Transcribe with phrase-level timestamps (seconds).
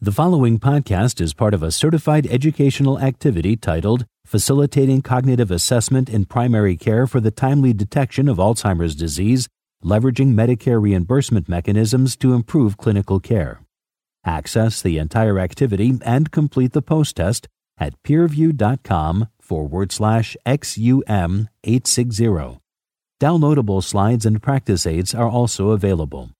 [0.00, 6.24] The following podcast is part of a certified educational activity titled Facilitating Cognitive Assessment in
[6.24, 9.48] Primary Care for the Timely Detection of Alzheimer's Disease,
[9.84, 13.62] Leveraging Medicare Reimbursement Mechanisms to Improve Clinical Care.
[14.24, 22.60] Access the entire activity and complete the post test at peerview.com forward slash XUM 860.
[23.20, 26.30] Downloadable slides and practice aids are also available.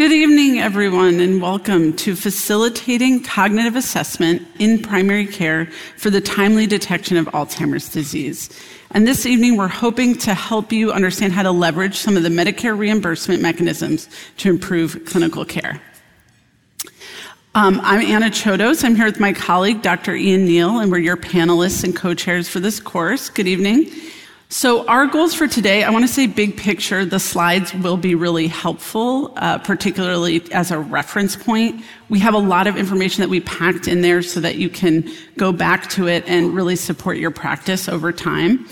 [0.00, 5.66] Good evening, everyone, and welcome to Facilitating Cognitive Assessment in Primary Care
[5.98, 8.48] for the Timely Detection of Alzheimer's Disease.
[8.92, 12.30] And this evening, we're hoping to help you understand how to leverage some of the
[12.30, 14.08] Medicare reimbursement mechanisms
[14.38, 15.82] to improve clinical care.
[17.54, 18.82] Um, I'm Anna Chodos.
[18.82, 20.14] I'm here with my colleague, Dr.
[20.14, 23.28] Ian Neal, and we're your panelists and co chairs for this course.
[23.28, 23.92] Good evening.
[24.52, 27.04] So, our goals for today, I want to say big picture.
[27.04, 31.84] The slides will be really helpful, uh, particularly as a reference point.
[32.08, 35.08] We have a lot of information that we packed in there so that you can
[35.36, 38.66] go back to it and really support your practice over time.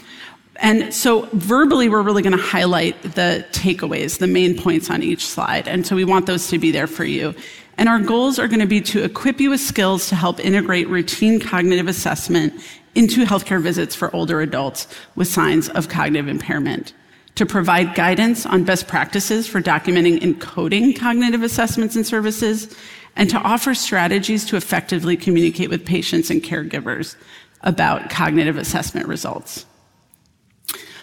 [0.57, 5.25] And so, verbally, we're really going to highlight the takeaways, the main points on each
[5.25, 5.69] slide.
[5.69, 7.37] And so, we want those to be there for you.
[7.77, 10.89] And our goals are going to be to equip you with skills to help integrate
[10.89, 12.53] routine cognitive assessment
[12.95, 16.93] into healthcare visits for older adults with signs of cognitive impairment,
[17.35, 22.77] to provide guidance on best practices for documenting and coding cognitive assessments and services,
[23.15, 27.17] and to offer strategies to effectively communicate with patients and caregivers
[27.63, 29.67] about cognitive assessment results.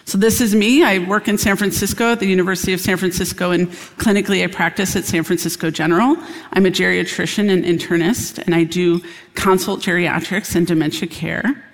[0.06, 0.84] So this is me.
[0.84, 4.94] I work in San Francisco at the University of San Francisco, and clinically I practice
[4.94, 6.16] at San Francisco General.
[6.52, 9.02] I'm a geriatrician and internist, and I do
[9.34, 11.65] consult geriatrics and dementia care.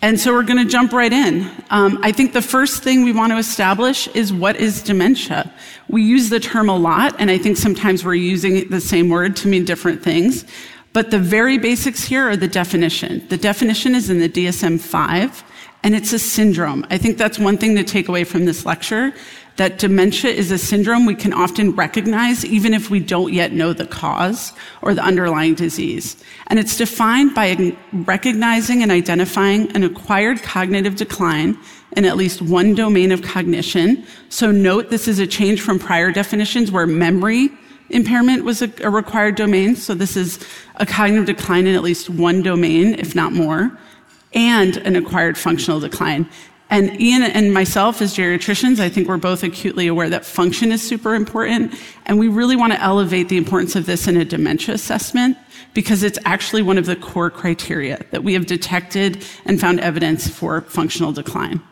[0.00, 1.50] And so we're going to jump right in.
[1.70, 5.52] Um, I think the first thing we want to establish is what is dementia.
[5.88, 9.34] We use the term a lot, and I think sometimes we're using the same word
[9.36, 10.44] to mean different things.
[10.92, 13.26] But the very basics here are the definition.
[13.28, 15.44] The definition is in the DSM 5
[15.84, 16.84] and it's a syndrome.
[16.90, 19.12] I think that's one thing to take away from this lecture
[19.58, 23.72] that dementia is a syndrome we can often recognize even if we don't yet know
[23.72, 24.52] the cause
[24.82, 26.16] or the underlying disease.
[26.46, 31.58] And it's defined by recognizing and identifying an acquired cognitive decline
[31.96, 34.06] in at least one domain of cognition.
[34.28, 37.50] So note this is a change from prior definitions where memory
[37.90, 39.74] impairment was a, a required domain.
[39.74, 40.38] So this is
[40.76, 43.76] a cognitive decline in at least one domain, if not more
[44.34, 46.28] and an acquired functional decline.
[46.70, 50.86] And Ian and myself, as geriatricians, I think we're both acutely aware that function is
[50.86, 51.74] super important.
[52.06, 55.38] And we really want to elevate the importance of this in a dementia assessment
[55.72, 60.28] because it's actually one of the core criteria that we have detected and found evidence
[60.28, 61.62] for functional decline.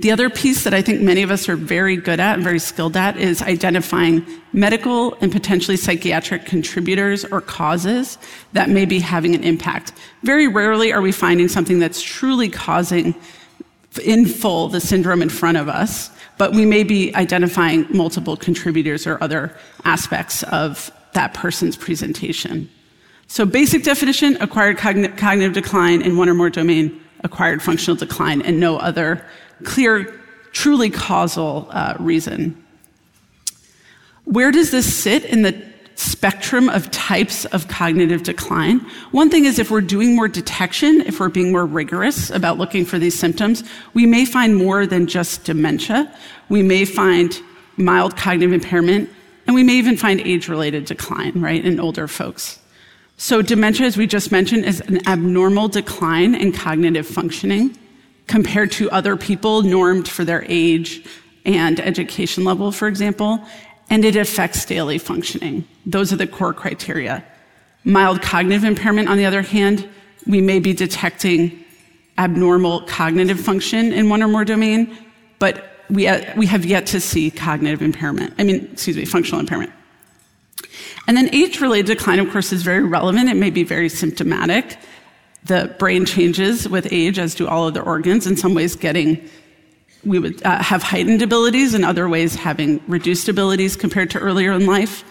[0.00, 2.58] The other piece that I think many of us are very good at and very
[2.58, 8.18] skilled at is identifying medical and potentially psychiatric contributors or causes
[8.54, 9.92] that may be having an impact.
[10.24, 13.14] Very rarely are we finding something that's truly causing
[13.98, 19.06] in full the syndrome in front of us, but we may be identifying multiple contributors
[19.06, 22.68] or other aspects of that person's presentation.
[23.26, 28.42] So basic definition, acquired cogn- cognitive decline in one or more domain, acquired functional decline,
[28.42, 29.24] and no other
[29.62, 30.20] clear,
[30.52, 32.62] truly causal uh, reason.
[34.24, 38.80] Where does this sit in the spectrum of types of cognitive decline?
[39.10, 42.84] One thing is if we're doing more detection, if we're being more rigorous about looking
[42.84, 46.12] for these symptoms, we may find more than just dementia.
[46.48, 47.38] We may find
[47.76, 49.10] mild cognitive impairment,
[49.46, 52.58] and we may even find age related decline, right, in older folks.
[53.16, 57.76] So, dementia, as we just mentioned, is an abnormal decline in cognitive functioning
[58.26, 61.06] compared to other people normed for their age
[61.44, 63.44] and education level, for example,
[63.90, 65.66] and it affects daily functioning.
[65.86, 67.24] Those are the core criteria.
[67.84, 69.88] Mild cognitive impairment, on the other hand,
[70.26, 71.64] we may be detecting
[72.16, 74.96] abnormal cognitive function in one or more domain,
[75.38, 78.34] but we, uh, we have yet to see cognitive impairment.
[78.38, 79.72] I mean, excuse me, functional impairment.
[81.06, 83.28] And then age related decline, of course, is very relevant.
[83.28, 84.78] It may be very symptomatic.
[85.44, 89.28] The brain changes with age, as do all other organs, in some ways getting,
[90.04, 94.52] we would uh, have heightened abilities, in other ways having reduced abilities compared to earlier
[94.52, 95.04] in life.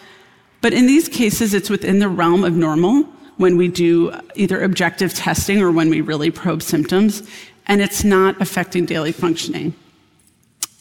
[0.62, 3.04] But in these cases, it's within the realm of normal
[3.38, 7.24] when we do either objective testing or when we really probe symptoms,
[7.66, 9.74] and it's not affecting daily functioning.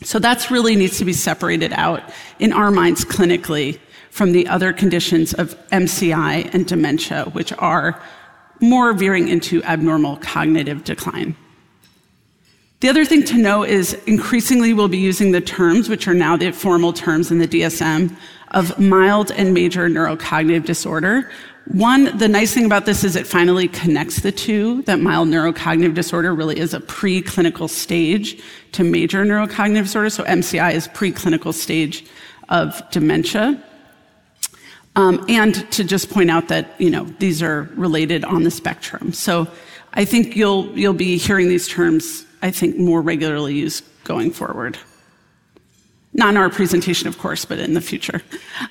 [0.03, 2.03] So that's really needs to be separated out
[2.38, 3.79] in our minds clinically
[4.11, 8.00] from the other conditions of MCI and dementia, which are
[8.61, 11.35] more veering into abnormal cognitive decline.
[12.82, 16.37] The other thing to know is increasingly we'll be using the terms, which are now
[16.37, 18.12] the formal terms in the DSM,
[18.49, 21.31] of mild and major neurocognitive disorder.
[21.67, 25.94] One, the nice thing about this is it finally connects the two, that mild neurocognitive
[25.94, 28.43] disorder really is a preclinical stage
[28.73, 30.11] to major neurocognitive disorder.
[30.11, 32.05] So MCI is preclinical stage
[32.49, 33.62] of dementia.
[34.96, 39.12] Um, and to just point out that, you know, these are related on the spectrum.
[39.12, 39.46] So
[39.94, 44.76] I think you'll, you'll be hearing these terms, I think, more regularly used going forward.
[46.12, 48.20] Not in our presentation, of course, but in the future.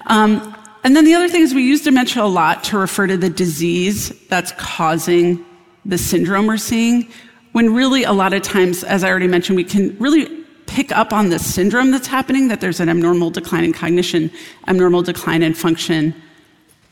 [0.07, 3.17] Um, and then the other thing is we use dementia a lot to refer to
[3.17, 5.43] the disease that's causing
[5.85, 7.09] the syndrome we're seeing,
[7.53, 10.27] when really a lot of times, as I already mentioned, we can really
[10.67, 14.31] pick up on the syndrome that's happening, that there's an abnormal decline in cognition,
[14.67, 16.13] abnormal decline in function,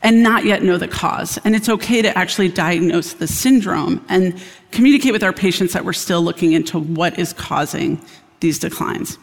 [0.02, 1.38] and not yet know the cause.
[1.44, 5.92] And it's okay to actually diagnose the syndrome and communicate with our patients that we're
[5.92, 8.00] still looking into what is causing
[8.40, 9.18] these declines.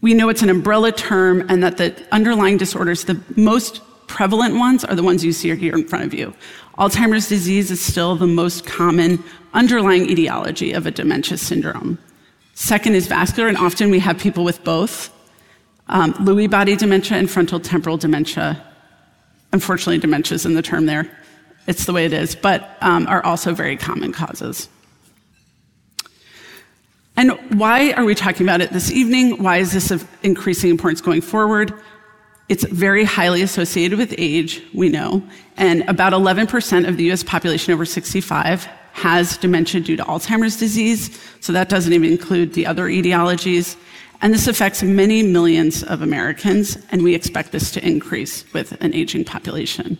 [0.00, 4.84] We know it's an umbrella term and that the underlying disorders, the most prevalent ones,
[4.84, 6.34] are the ones you see here in front of you.
[6.78, 9.22] Alzheimer's disease is still the most common
[9.52, 11.98] underlying etiology of a dementia syndrome.
[12.54, 15.12] Second is vascular, and often we have people with both
[15.88, 18.64] um, Lewy body dementia and frontal temporal dementia.
[19.52, 21.10] Unfortunately, dementia is in the term there.
[21.66, 24.68] It's the way it is, but um, are also very common causes.
[27.16, 29.42] And why are we talking about it this evening?
[29.42, 31.74] Why is this of increasing importance going forward?
[32.48, 35.22] It's very highly associated with age, we know,
[35.56, 41.20] and about 11% of the US population over 65 has dementia due to Alzheimer's disease,
[41.40, 43.76] so that doesn't even include the other etiologies.
[44.22, 48.94] And this affects many millions of Americans, and we expect this to increase with an
[48.94, 49.98] aging population.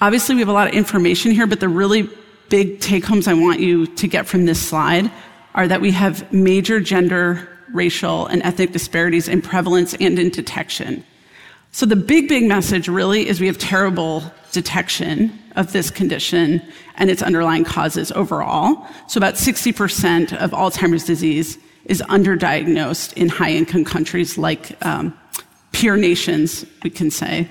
[0.00, 2.08] Obviously, we have a lot of information here, but the really
[2.50, 5.10] big take homes I want you to get from this slide
[5.54, 11.04] are that we have major gender, racial, and ethnic disparities in prevalence and in detection.
[11.72, 14.22] So the big, big message really is we have terrible
[14.52, 16.62] detection of this condition
[16.96, 18.86] and its underlying causes overall.
[19.06, 25.18] So about 60% of Alzheimer's disease is underdiagnosed in high income countries like um,
[25.72, 27.48] peer nations, we can say.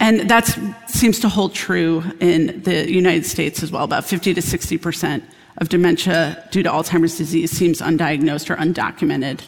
[0.00, 0.46] And that
[0.88, 3.84] seems to hold true in the United States as well.
[3.84, 5.22] About 50 to 60%
[5.58, 9.40] of dementia due to Alzheimer's disease seems undiagnosed or undocumented.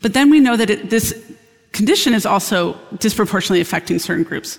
[0.00, 1.14] But then we know that it, this
[1.72, 4.58] condition is also disproportionately affecting certain groups.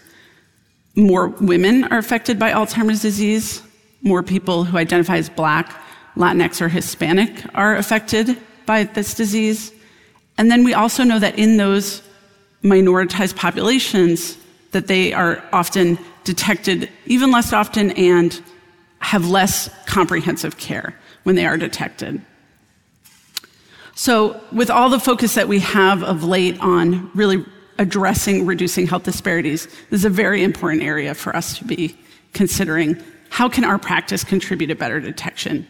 [0.96, 3.62] More women are affected by Alzheimer's disease,
[4.02, 5.74] more people who identify as Black,
[6.20, 9.72] Latinx, or Hispanic are affected by this disease.
[10.38, 12.04] And then we also know that in those
[12.62, 14.38] minoritized populations,
[14.72, 18.42] that they are often detected even less often and
[19.00, 20.94] have less comprehensive care
[21.24, 22.22] when they are detected.
[23.96, 27.46] So, with all the focus that we have of late on really
[27.78, 31.98] addressing reducing health disparities, this is a very important area for us to be
[32.34, 33.02] considering.
[33.30, 35.68] How can our practice contribute to better detection?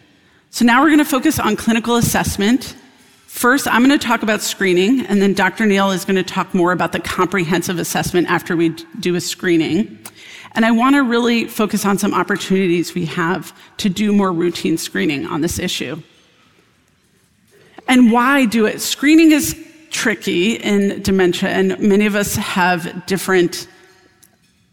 [0.51, 2.75] So, now we're going to focus on clinical assessment.
[3.27, 5.67] First, I'm going to talk about screening, and then Dr.
[5.67, 8.69] Neal is going to talk more about the comprehensive assessment after we
[8.99, 9.99] do a screening.
[10.53, 14.79] And I want to really focus on some opportunities we have to do more routine
[14.79, 16.01] screening on this issue.
[17.87, 18.81] And why do it?
[18.81, 19.55] Screening is
[19.91, 23.67] tricky in dementia, and many of us have different,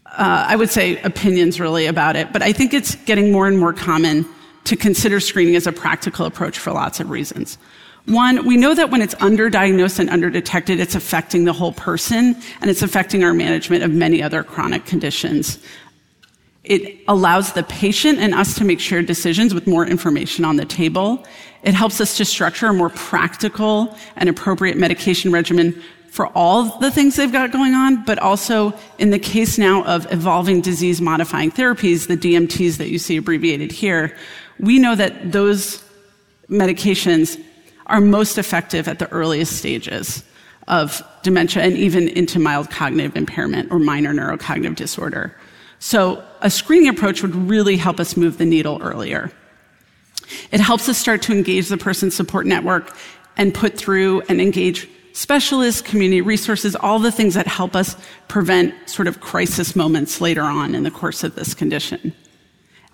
[0.07, 2.33] uh, I would say, opinions really about it.
[2.33, 4.25] But I think it's getting more and more common
[4.67, 7.57] to consider screening as a practical approach for lots of reasons.
[8.05, 12.69] One, we know that when it's underdiagnosed and underdetected, it's affecting the whole person and
[12.69, 15.59] it's affecting our management of many other chronic conditions.
[16.65, 20.65] It allows the patient and us to make shared decisions with more information on the
[20.65, 21.25] table.
[21.63, 26.91] It helps us to structure a more practical and appropriate medication regimen for all the
[26.91, 31.51] things they've got going on, but also in the case now of evolving disease modifying
[31.51, 34.15] therapies, the DMTs that you see abbreviated here,
[34.59, 35.83] we know that those
[36.49, 37.41] medications
[37.87, 40.23] are most effective at the earliest stages
[40.67, 45.35] of dementia and even into mild cognitive impairment or minor neurocognitive disorder.
[45.79, 49.31] So a screening approach would really help us move the needle earlier.
[50.51, 52.95] It helps us start to engage the person's support network
[53.37, 57.95] and put through and engage specialists, community resources, all the things that help us
[58.27, 62.13] prevent sort of crisis moments later on in the course of this condition.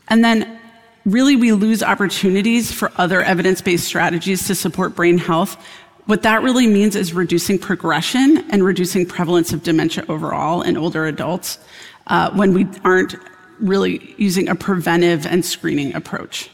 [0.10, 0.60] And then
[1.05, 5.57] really we lose opportunities for other evidence-based strategies to support brain health.
[6.05, 11.05] What that really means is reducing progression and reducing prevalence of dementia overall in older
[11.05, 11.60] adults
[12.07, 13.15] uh, when we aren't
[13.60, 16.50] really using a preventive and screening approach.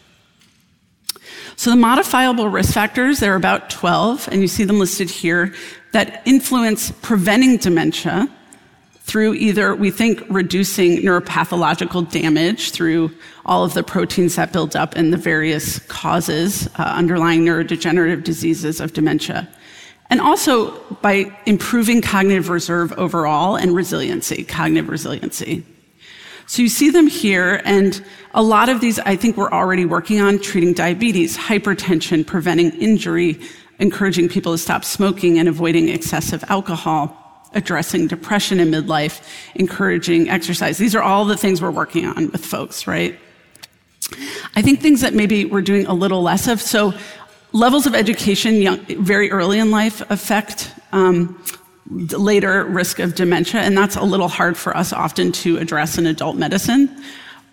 [1.55, 5.53] So the modifiable risk factors, there are about 12, and you see them listed here,
[5.91, 8.29] that influence preventing dementia
[9.09, 13.09] through either, we think, reducing neuropathological damage through
[13.43, 18.79] all of the proteins that build up in the various causes uh, underlying neurodegenerative diseases
[18.79, 19.49] of dementia.
[20.11, 25.65] And also by improving cognitive reserve overall and resiliency, cognitive resiliency.
[26.45, 28.03] So you see them here, and
[28.35, 33.39] a lot of these I think we're already working on treating diabetes, hypertension, preventing injury,
[33.79, 37.18] encouraging people to stop smoking and avoiding excessive alcohol,
[37.53, 39.21] addressing depression in midlife,
[39.55, 40.77] encouraging exercise.
[40.77, 43.17] These are all the things we're working on with folks, right?
[44.55, 46.61] I think things that maybe we're doing a little less of.
[46.61, 46.93] So
[47.51, 51.41] levels of education young, very early in life affect um,
[51.89, 56.05] later risk of dementia, and that's a little hard for us often to address in
[56.05, 57.03] adult medicine.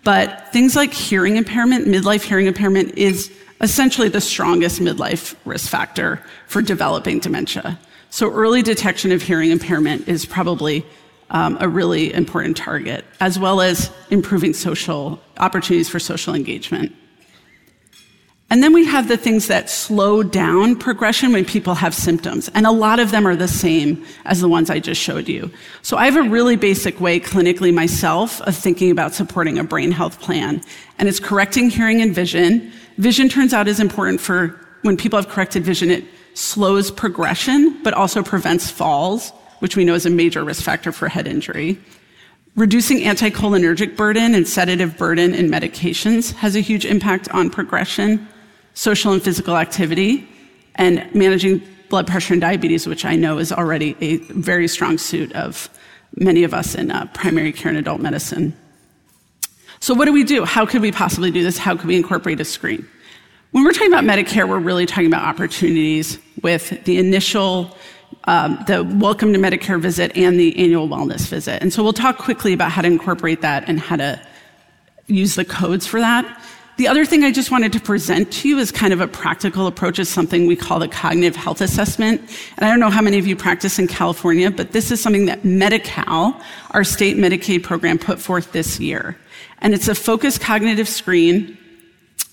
[0.03, 6.23] But things like hearing impairment, midlife hearing impairment, is essentially the strongest midlife risk factor
[6.47, 7.79] for developing dementia.
[8.09, 10.85] So early detection of hearing impairment is probably
[11.29, 16.93] um, a really important target, as well as improving social opportunities for social engagement.
[18.49, 22.49] And then we have the things that slow down progression when people have symptoms.
[22.55, 25.51] And a lot of them are the same as the ones I just showed you.
[25.81, 29.91] So I have a really basic way clinically myself of thinking about supporting a brain
[29.91, 30.61] health plan.
[30.97, 32.71] And it's correcting hearing and vision.
[32.97, 36.05] Vision turns out is important for when people have corrected vision, it
[36.37, 41.07] slows progression, but also prevents falls, which we know is a major risk factor for
[41.07, 41.79] head injury.
[42.55, 48.27] Reducing anticholinergic burden and sedative burden in medications has a huge impact on progression
[48.77, 50.27] social and physical activity,
[50.75, 55.33] and managing blood pressure and diabetes, which I know is already a very strong suit
[55.33, 55.67] of
[56.15, 58.55] many of us in uh, primary care and adult medicine.
[59.79, 60.45] So, what do we do?
[60.45, 61.57] How could we possibly do this?
[61.57, 62.87] How could we incorporate a screen?
[63.57, 67.75] When we're talking about Medicare, we're really talking about opportunities with the initial,
[68.25, 71.63] um, the welcome to Medicare visit and the annual wellness visit.
[71.63, 74.21] And so we'll talk quickly about how to incorporate that and how to
[75.07, 76.39] use the codes for that.
[76.77, 79.65] The other thing I just wanted to present to you is kind of a practical
[79.65, 82.21] approach is something we call the cognitive health assessment.
[82.57, 85.25] And I don't know how many of you practice in California, but this is something
[85.25, 86.39] that Medi-Cal,
[86.71, 89.17] our state Medicaid program, put forth this year.
[89.61, 91.56] And it's a focused cognitive screen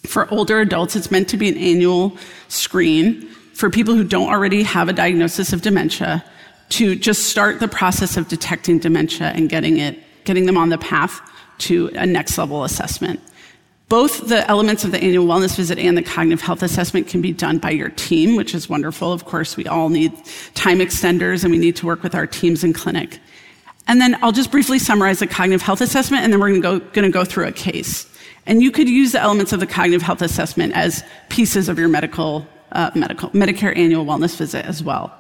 [0.07, 0.97] for older adults.
[0.97, 2.17] It's meant to be an annual
[2.49, 6.25] screen for people who don't already have a diagnosis of dementia
[6.71, 10.79] to just start the process of detecting dementia and getting it, getting them on the
[10.79, 11.21] path
[11.59, 13.21] to a next level assessment.
[13.89, 17.33] Both the elements of the annual wellness visit and the cognitive health assessment can be
[17.33, 19.13] done by your team, which is wonderful.
[19.13, 20.13] Of course, we all need
[20.55, 23.21] time extenders and we need to work with our teams in clinic.
[23.87, 27.11] And then I'll just briefly summarize the cognitive health assessment and then we're going to
[27.11, 28.11] go through a case.
[28.47, 31.89] And you could use the elements of the cognitive health assessment as pieces of your
[31.89, 35.13] medical, uh, medical, Medicare annual wellness visit as well.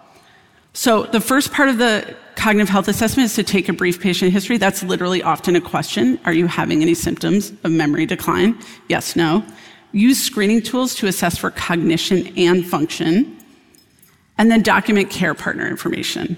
[0.73, 4.33] So the first part of the cognitive health assessment is to take a brief patient
[4.33, 4.59] history.
[4.59, 6.19] That's literally often a question.
[6.25, 8.59] Are you having any symptoms of memory decline?
[8.89, 9.45] Yes, no.
[9.93, 13.39] Use screening tools to assess for cognition and function.
[14.37, 16.37] And then document care partner information.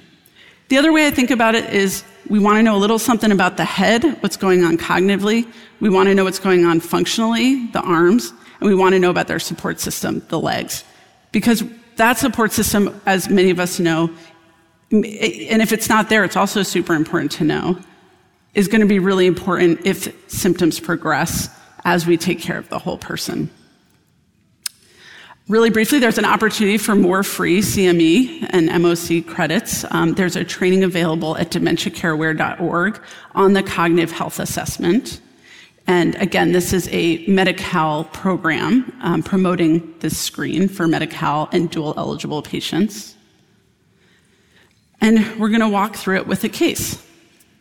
[0.68, 3.33] The other way I think about it is we want to know a little something
[3.33, 5.50] about the head, what's going on cognitively.
[5.80, 9.11] We want to know what's going on functionally, the arms, and we want to know
[9.11, 10.85] about their support system, the legs.
[11.33, 11.62] Because
[11.97, 14.11] that support system, as many of us know,
[14.90, 15.04] and
[15.62, 17.78] if it's not there, it's also super important to know,
[18.54, 21.49] is going to be really important if symptoms progress
[21.85, 23.50] as we take care of the whole person.
[25.48, 29.84] Really briefly, there's an opportunity for more free CME and MOC credits.
[29.92, 33.00] Um, there's a training available at dementiacareaware.org
[33.32, 35.20] on the cognitive health assessment.
[35.86, 41.94] And again, this is a Medi-Cal program um, promoting this screen for Medi-Cal and dual
[41.96, 43.14] eligible patients.
[45.00, 47.00] And we're going to walk through it with a case.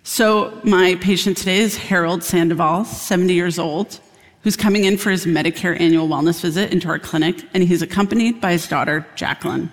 [0.01, 3.99] So, my patient today is Harold Sandoval, 70 years old,
[4.45, 8.39] who's coming in for his Medicare annual wellness visit into our clinic, and he's accompanied
[8.39, 9.71] by his daughter, Jacqueline.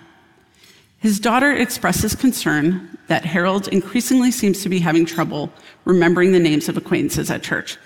[0.97, 5.53] His daughter expresses concern that Harold increasingly seems to be having trouble
[5.85, 7.77] remembering the names of acquaintances at church.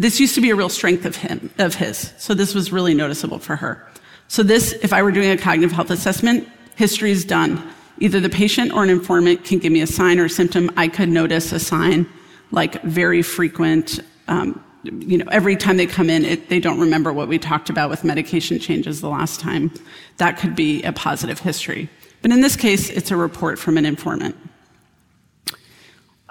[0.00, 2.12] This used to be a real strength of him, of his.
[2.18, 3.86] So this was really noticeable for her.
[4.26, 7.62] So this, if I were doing a cognitive health assessment, history is done.
[8.00, 10.68] Either the patient or an informant can give me a sign or a symptom.
[10.76, 12.08] I could notice a sign
[12.50, 17.12] like very frequent, um, you know, every time they come in, it, they don't remember
[17.12, 19.72] what we talked about with medication changes the last time.
[20.18, 21.88] That could be a positive history.
[22.22, 24.36] But in this case, it's a report from an informant.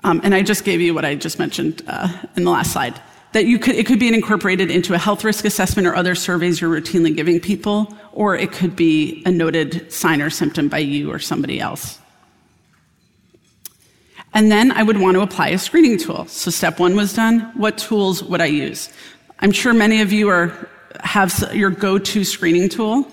[0.03, 2.99] Um, and I just gave you what I just mentioned uh, in the last slide.
[3.33, 6.61] that you could, it could be incorporated into a health risk assessment or other surveys
[6.61, 11.11] you're routinely giving people, or it could be a noted sign or symptom by you
[11.11, 11.99] or somebody else.
[14.33, 16.25] And then I would want to apply a screening tool.
[16.25, 17.51] So step one was done.
[17.55, 18.89] What tools would I use?
[19.39, 20.69] I'm sure many of you are,
[21.01, 23.07] have your go-to screening tool.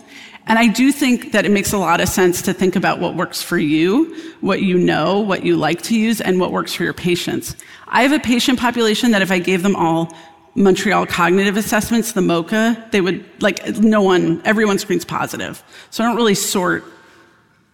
[0.46, 3.14] And I do think that it makes a lot of sense to think about what
[3.14, 6.84] works for you, what you know, what you like to use, and what works for
[6.84, 7.54] your patients.
[7.86, 10.16] I have a patient population that if I gave them all
[10.54, 15.62] Montreal cognitive assessments, the MoCA, they would, like, no one, everyone screens positive.
[15.90, 16.82] So I don't really sort,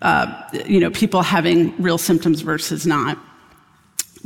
[0.02, 3.16] uh, you know, people having real symptoms versus not.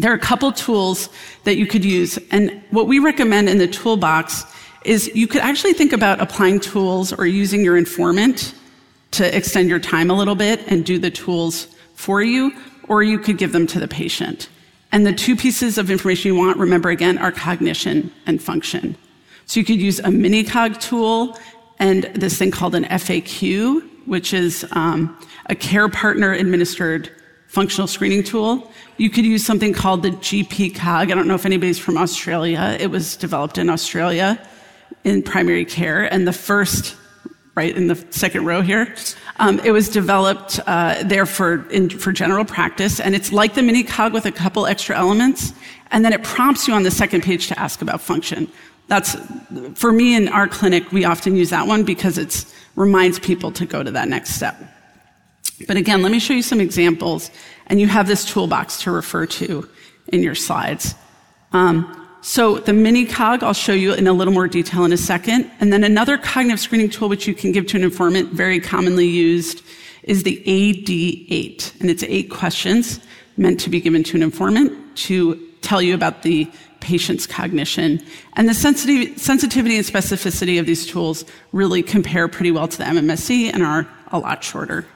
[0.01, 1.11] There are a couple tools
[1.45, 2.19] that you could use.
[2.31, 4.45] And what we recommend in the toolbox
[4.87, 8.55] is you could actually think about applying tools or using your informant
[9.11, 11.67] to extend your time a little bit and do the tools
[11.97, 12.51] for you,
[12.89, 14.49] or you could give them to the patient.
[14.91, 18.97] And the two pieces of information you want, remember again, are cognition and function.
[19.45, 21.39] So you could use a MiniCog tool
[21.79, 27.11] and this thing called an FAQ, which is um, a care partner administered
[27.51, 28.71] functional screening tool.
[28.97, 31.11] You could use something called the GP COG.
[31.11, 32.77] I don't know if anybody's from Australia.
[32.79, 34.41] It was developed in Australia
[35.03, 36.97] in primary care, and the first,
[37.57, 38.95] right in the second row here,
[39.41, 43.63] um, it was developed uh, there for in, for general practice, and it's like the
[43.63, 45.53] mini cog with a couple extra elements,
[45.91, 48.47] and then it prompts you on the second page to ask about function.
[48.87, 49.17] That's
[49.75, 50.93] for me in our clinic.
[50.93, 52.45] We often use that one because it
[52.77, 54.57] reminds people to go to that next step.
[55.67, 57.31] But again, let me show you some examples,
[57.67, 59.69] and you have this toolbox to refer to
[60.09, 60.95] in your slides.
[61.53, 64.97] Um, so the mini cog, I'll show you in a little more detail in a
[64.97, 65.51] second.
[65.61, 69.07] And then another cognitive screening tool which you can give to an informant, very commonly
[69.07, 69.63] used,
[70.03, 71.81] is the AD8.
[71.81, 73.01] And it's eight questions
[73.37, 76.51] meant to be given to an informant to tell you about the
[76.81, 78.03] patient's cognition.
[78.35, 82.85] And the sensitivity sensitivity and specificity of these tools really compare pretty well to the
[82.85, 84.87] MMSE and are a lot shorter.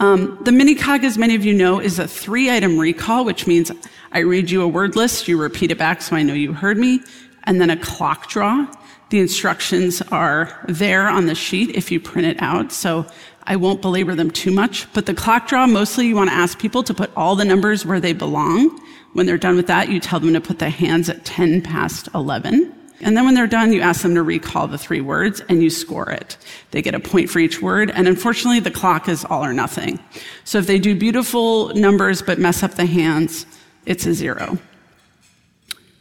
[0.00, 3.46] Um, the mini cog, as many of you know, is a three item recall, which
[3.46, 3.70] means
[4.12, 6.78] I read you a word list, you repeat it back so I know you heard
[6.78, 7.00] me,
[7.44, 8.66] and then a clock draw.
[9.10, 13.04] The instructions are there on the sheet if you print it out, so
[13.42, 14.90] I won't belabor them too much.
[14.94, 17.84] But the clock draw, mostly you want to ask people to put all the numbers
[17.84, 18.80] where they belong.
[19.12, 22.08] When they're done with that, you tell them to put their hands at 10 past
[22.14, 22.79] 11.
[23.00, 25.70] And then when they're done, you ask them to recall the three words and you
[25.70, 26.36] score it.
[26.70, 27.90] They get a point for each word.
[27.90, 29.98] And unfortunately, the clock is all or nothing.
[30.44, 33.46] So if they do beautiful numbers but mess up the hands,
[33.86, 34.58] it's a zero.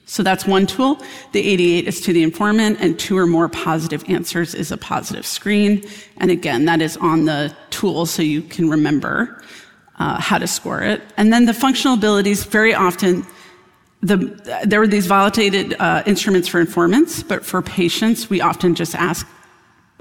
[0.10, 1.00] So that's one tool.
[1.34, 5.24] The AD8 is to the informant, and two or more positive answers is a positive
[5.24, 5.88] screen.
[6.18, 9.44] And again, that is on the tool so you can remember
[10.00, 11.04] uh, how to score it.
[11.18, 13.24] And then the functional abilities, very often,
[14.02, 18.96] the, there were these validated uh, instruments for informants, but for patients, we often just
[18.96, 19.28] ask,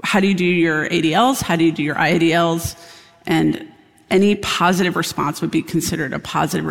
[0.03, 1.41] how do you do your ADLs?
[1.41, 2.77] How do you do your IADLs?
[3.25, 3.67] And
[4.09, 6.65] any positive response would be considered a positive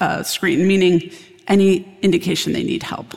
[0.00, 1.10] uh, screen, meaning
[1.46, 3.16] any indication they need help.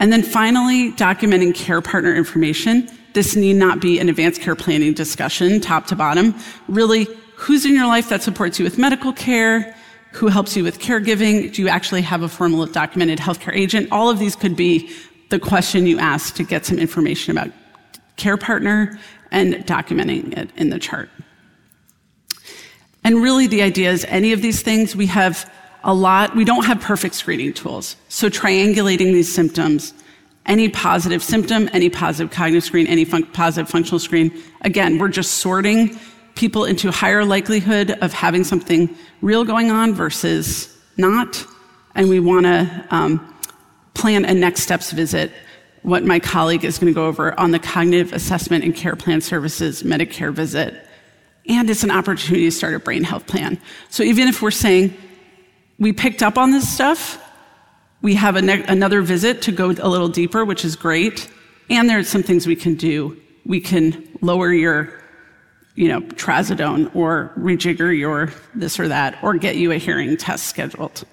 [0.00, 2.88] And then finally, documenting care partner information.
[3.14, 6.34] This need not be an advanced care planning discussion, top to bottom.
[6.68, 7.04] Really,
[7.34, 9.76] who's in your life that supports you with medical care?
[10.12, 11.52] Who helps you with caregiving?
[11.52, 13.88] Do you actually have a formal documented healthcare agent?
[13.92, 14.90] All of these could be
[15.30, 17.52] the question you ask to get some information about
[18.16, 18.98] care partner
[19.30, 21.10] and documenting it in the chart.
[23.04, 25.50] And really, the idea is any of these things, we have
[25.84, 27.96] a lot, we don't have perfect screening tools.
[28.08, 29.94] So, triangulating these symptoms,
[30.46, 35.32] any positive symptom, any positive cognitive screen, any fun- positive functional screen, again, we're just
[35.34, 35.98] sorting
[36.38, 41.44] people into higher likelihood of having something real going on versus not.
[41.96, 43.34] And we want to um,
[43.94, 45.32] plan a next steps visit,
[45.82, 49.20] what my colleague is going to go over on the cognitive assessment and care plan
[49.20, 50.86] services Medicare visit.
[51.48, 53.60] And it's an opportunity to start a brain health plan.
[53.88, 54.96] So even if we're saying
[55.76, 57.20] we picked up on this stuff,
[58.00, 61.28] we have ne- another visit to go a little deeper, which is great.
[61.68, 63.20] And there are some things we can do.
[63.44, 64.97] We can lower your
[65.78, 70.46] you know, trazodone or rejigger your this or that or get you a hearing test
[70.46, 71.04] scheduled.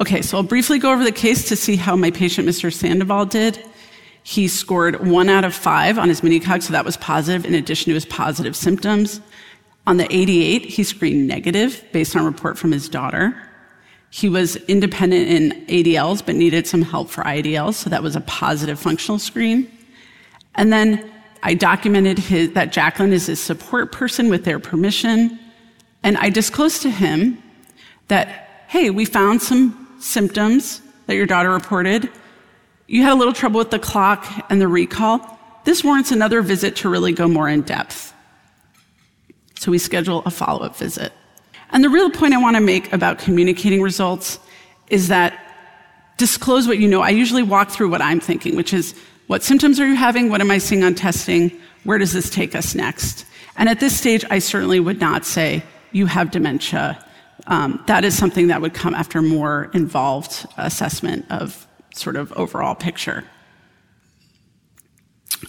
[0.00, 2.72] Okay, so I'll briefly go over the case to see how my patient, Mr.
[2.72, 3.58] Sandoval, did.
[4.22, 7.54] He scored one out of five on his mini cog, so that was positive in
[7.54, 9.20] addition to his positive symptoms.
[9.88, 13.36] On the AD8, he screened negative based on a report from his daughter.
[14.10, 18.20] He was independent in ADLs but needed some help for IADLs, so that was a
[18.20, 19.68] positive functional screen.
[20.54, 21.10] And then
[21.44, 25.38] I documented his, that Jacqueline is his support person with their permission.
[26.02, 27.40] And I disclosed to him
[28.08, 32.10] that, hey, we found some symptoms that your daughter reported,
[32.86, 36.76] you had a little trouble with the clock and the recall, this warrants another visit
[36.76, 38.14] to really go more in depth.
[39.58, 41.12] So we schedule a follow up visit.
[41.70, 44.38] And the real point I want to make about communicating results
[44.88, 45.38] is that
[46.16, 47.02] disclose what you know.
[47.02, 48.94] I usually walk through what I'm thinking, which is
[49.26, 50.28] what symptoms are you having?
[50.28, 51.52] What am I seeing on testing?
[51.84, 53.24] Where does this take us next?
[53.56, 57.04] And at this stage, I certainly would not say you have dementia.
[57.46, 62.74] Um, that is something that would come after more involved assessment of sort of overall
[62.74, 63.24] picture.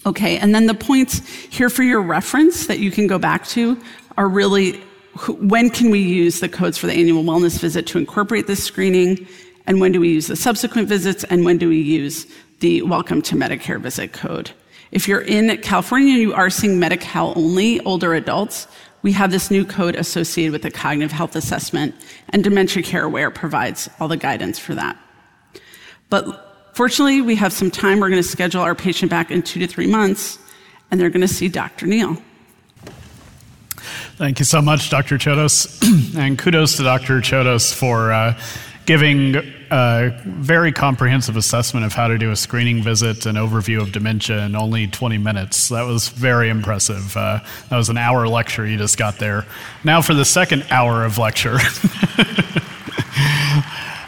[0.05, 3.81] Okay, and then the points here for your reference that you can go back to
[4.17, 4.81] are really
[5.39, 9.25] when can we use the codes for the annual wellness visit to incorporate this screening,
[9.65, 12.27] and when do we use the subsequent visits, and when do we use
[12.59, 14.51] the welcome to Medicare visit code.
[14.91, 18.67] If you're in California and you are seeing Medi-Cal only older adults,
[19.01, 21.93] we have this new code associated with the cognitive health assessment,
[22.29, 24.97] and Dementia Care Aware provides all the guidance for that.
[26.09, 27.99] But fortunately, we have some time.
[27.99, 30.39] We're going to schedule our patient back in two to three months,
[30.89, 31.87] and they're going to see Dr.
[31.87, 32.17] Neal.
[34.17, 35.17] Thank you so much, Dr.
[35.17, 37.19] Chodos, and kudos to Dr.
[37.19, 38.39] Chodos for uh,
[38.85, 39.33] giving
[39.71, 44.45] a very comprehensive assessment of how to do a screening visit and overview of dementia
[44.45, 45.69] in only 20 minutes.
[45.69, 47.15] That was very impressive.
[47.15, 49.45] Uh, that was an hour lecture you just got there.
[49.83, 51.57] Now for the second hour of lecture.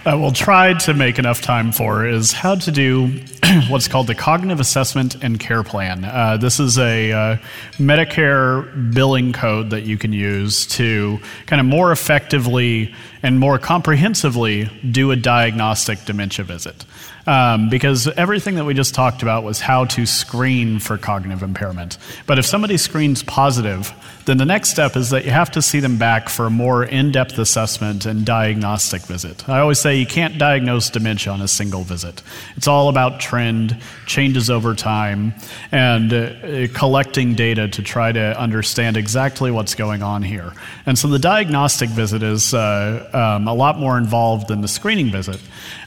[0.08, 3.08] I will try to make enough time for is how to do
[3.67, 6.06] what's called the cognitive assessment and care plan.
[6.06, 7.38] Uh, this is a uh,
[7.74, 12.96] Medicare billing code that you can use to kind of more effectively
[13.28, 16.86] and more comprehensively do a diagnostic dementia visit
[17.28, 21.98] um, because everything that we just talked about was how to screen for cognitive impairment.
[22.26, 23.94] But if somebody screens positive,
[24.26, 26.86] then the next step is that you have to see them back for a more
[26.86, 29.48] in depth assessment and diagnostic visit.
[29.48, 32.24] I always say you can't diagnose dementia on a single visit.
[32.56, 35.34] It's all about trend, changes over time,
[35.72, 40.54] and uh, collecting data to try to understand exactly what's going on here.
[40.86, 45.12] And so the diagnostic visit is uh, um, a lot more involved than the screening
[45.12, 45.39] visit.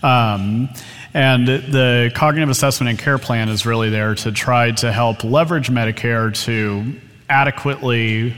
[0.03, 0.69] Um,
[1.15, 5.69] and the cognitive assessment and care plan is really there to try to help leverage
[5.69, 8.37] Medicare to adequately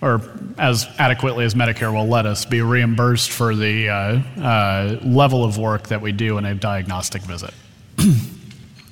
[0.00, 0.22] or
[0.58, 3.94] as adequately as Medicare will let us, be reimbursed for the uh,
[4.40, 7.52] uh, level of work that we do in a diagnostic visit.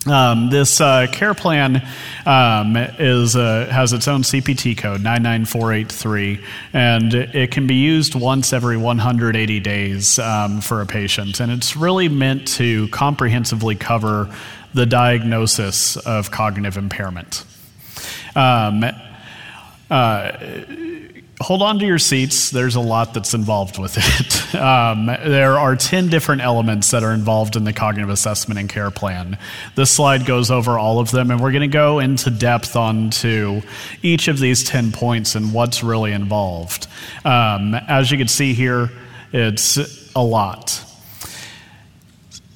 [0.07, 1.83] Um, this uh, care plan
[2.25, 8.53] um, is, uh, has its own CPT code, 99483, and it can be used once
[8.53, 11.41] every 180 days um, for a patient.
[11.41, 14.33] And it's really meant to comprehensively cover
[14.75, 17.45] the diagnosis of cognitive impairment.
[18.37, 18.85] Um,
[19.91, 20.33] uh,
[21.41, 22.51] hold on to your seats.
[22.51, 24.43] There's a lot that's involved with it.
[24.57, 28.91] Um, there are 10 different elements that are involved in the cognitive assessment and care
[28.91, 29.39] plan.
[29.75, 33.61] This slide goes over all of them, and we're going to go into depth onto
[34.03, 36.87] each of these 10 points and what's really involved.
[37.25, 38.91] Um, as you can see here,
[39.33, 39.77] it's
[40.15, 40.83] a lot.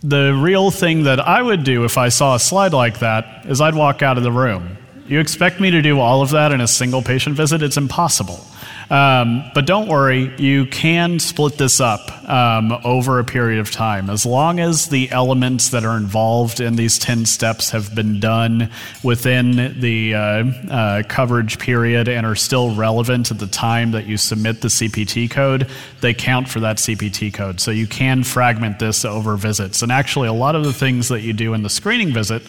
[0.02, 3.60] The real thing that I would do if I saw a slide like that is
[3.60, 4.78] I'd walk out of the room.
[5.06, 7.62] You expect me to do all of that in a single patient visit?
[7.62, 8.46] It's impossible.
[8.90, 14.10] Um, but don't worry, you can split this up um, over a period of time.
[14.10, 18.68] As long as the elements that are involved in these 10 steps have been done
[19.04, 24.16] within the uh, uh, coverage period and are still relevant at the time that you
[24.16, 25.68] submit the CPT code,
[26.00, 27.60] they count for that CPT code.
[27.60, 29.82] So you can fragment this over visits.
[29.82, 32.42] And actually, a lot of the things that you do in the screening visit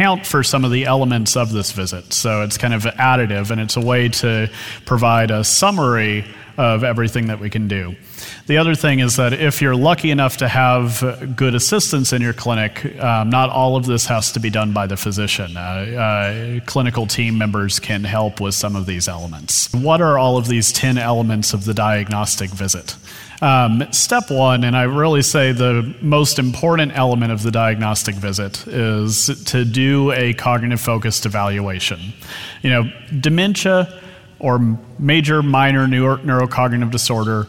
[0.00, 2.14] count for some of the elements of this visit.
[2.14, 4.50] So it's kind of additive, and it's a way to
[4.86, 6.24] provide a summary
[6.56, 7.94] of everything that we can do.
[8.46, 12.32] The other thing is that if you're lucky enough to have good assistance in your
[12.32, 15.54] clinic, um, not all of this has to be done by the physician.
[15.54, 19.70] Uh, uh, clinical team members can help with some of these elements.
[19.74, 22.96] What are all of these 10 elements of the diagnostic visit?
[23.40, 28.66] Um, step one, and I really say the most important element of the diagnostic visit,
[28.66, 32.12] is to do a cognitive focused evaluation.
[32.62, 34.00] You know, dementia
[34.38, 34.58] or
[34.98, 37.46] major minor neuro- neurocognitive disorder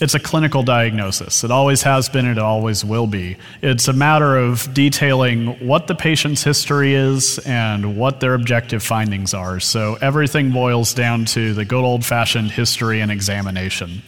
[0.00, 1.42] it's a clinical diagnosis.
[1.42, 3.36] It always has been, and it always will be.
[3.62, 9.34] It's a matter of detailing what the patient's history is and what their objective findings
[9.34, 9.58] are.
[9.58, 14.02] So everything boils down to the good old fashioned history and examination.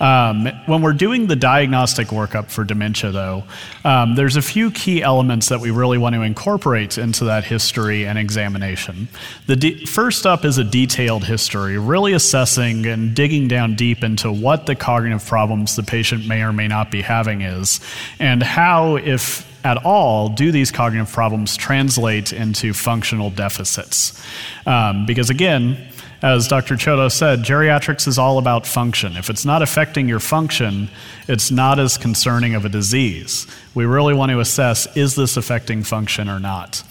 [0.00, 3.42] Um, when we're doing the diagnostic workup for dementia, though,
[3.84, 8.06] um, there's a few key elements that we really want to incorporate into that history
[8.06, 9.08] and examination.
[9.46, 14.30] The de- first up is a detailed history, really assessing and digging down deep into
[14.30, 17.80] what the cognitive problems the patient may or may not be having is,
[18.18, 24.22] and how, if at all, do these cognitive problems translate into functional deficits?
[24.66, 25.88] Um, because again,
[26.20, 26.74] as Dr.
[26.74, 29.16] Chodo said, geriatrics is all about function.
[29.16, 30.90] If it's not affecting your function,
[31.28, 33.46] it's not as concerning of a disease.
[33.74, 36.82] We really want to assess is this affecting function or not?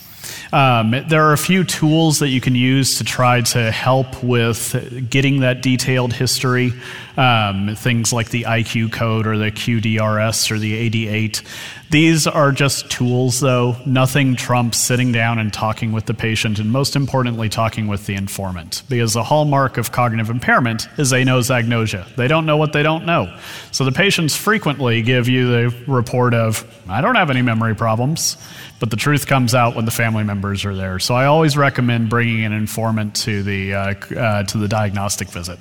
[0.54, 5.10] Um, there are a few tools that you can use to try to help with
[5.10, 6.74] getting that detailed history.
[7.18, 11.44] Um, things like the IQ code or the QDRS or the AD8.
[11.92, 13.76] These are just tools, though.
[13.86, 18.16] Nothing trumps sitting down and talking with the patient, and most importantly, talking with the
[18.16, 18.84] informant.
[18.88, 22.16] Because the hallmark of cognitive impairment is anosognosia.
[22.16, 23.38] They don't know what they don't know.
[23.72, 28.38] So the patients frequently give you the report of, I don't have any memory problems.
[28.80, 30.98] But the truth comes out when the family members are there.
[30.98, 35.60] So I always recommend bringing an informant to the, uh, uh, to the diagnostic visit.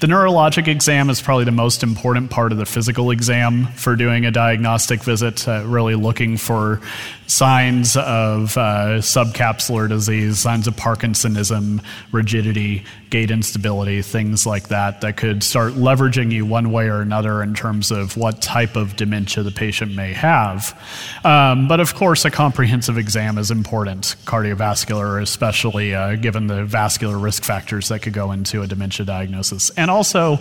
[0.00, 4.26] The neurologic exam is probably the most important part of the physical exam for doing
[4.26, 6.80] a diagnostic visit, uh, really looking for
[7.26, 15.16] signs of uh, subcapsular disease, signs of Parkinsonism, rigidity, gait instability, things like that, that
[15.16, 19.42] could start leveraging you one way or another in terms of what type of dementia
[19.42, 20.78] the patient may have.
[21.24, 27.18] Um, but of course, a comprehensive exam is important, cardiovascular, especially uh, given the vascular
[27.18, 29.70] risk factors that could go into a dementia diagnosis.
[29.70, 30.34] And also,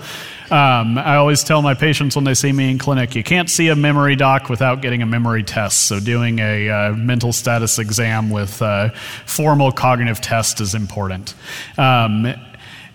[0.52, 3.70] um, I always tell my patients when they see me in clinic, you can't see
[3.70, 5.88] a memory doc without getting a memory test.
[5.88, 8.90] So doing a uh, mental status exam with uh,
[9.26, 11.34] formal cognitive test is important.
[11.78, 12.34] Um,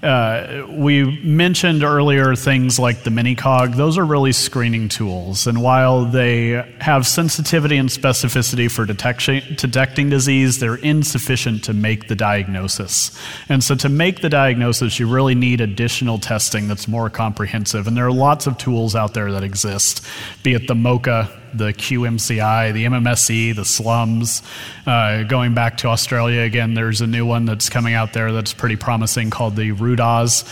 [0.03, 3.77] uh, we mentioned earlier things like the minicog.
[3.77, 5.47] Those are really screening tools.
[5.47, 12.09] And while they have sensitivity and specificity for detection, detecting disease, they're insufficient to make
[12.09, 13.19] the diagnosis.
[13.51, 17.87] And so, to make the diagnosis, you really need additional testing that's more comprehensive.
[17.87, 20.07] And there are lots of tools out there that exist,
[20.43, 24.43] be it the MoCA the QMCI, the MMSE, the slums.
[24.87, 28.53] Uh, going back to Australia again, there's a new one that's coming out there that's
[28.53, 30.45] pretty promising called the RUDAS.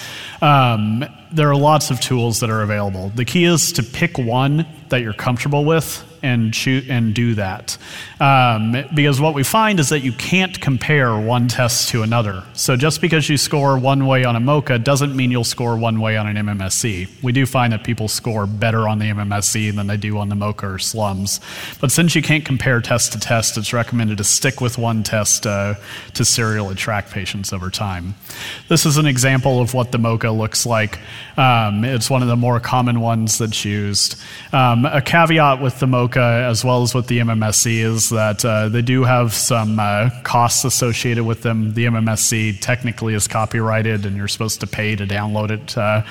[0.42, 3.11] Um, there are lots of tools that are available.
[3.11, 7.76] The key is to pick one that you're comfortable with and shoot and do that.
[8.20, 12.44] Um, because what we find is that you can't compare one test to another.
[12.54, 16.00] So just because you score one way on a MoCA doesn't mean you'll score one
[16.00, 17.22] way on an MMSE.
[17.22, 20.35] We do find that people score better on the MMSE than they do on the
[20.35, 21.40] MoCA or slums.
[21.81, 25.46] But since you can't compare test to test, it's recommended to stick with one test
[25.46, 25.74] uh,
[26.14, 28.14] to serially track patients over time.
[28.68, 30.98] This is an example of what the MoCA looks like.
[31.37, 34.16] Um, it's one of the more common ones that's used.
[34.52, 38.68] Um, a caveat with the MoCA as well as with the MMSE is that uh,
[38.68, 41.75] they do have some uh, costs associated with them.
[41.75, 46.03] The MMSE technically is copyrighted and you're supposed to pay to download it uh,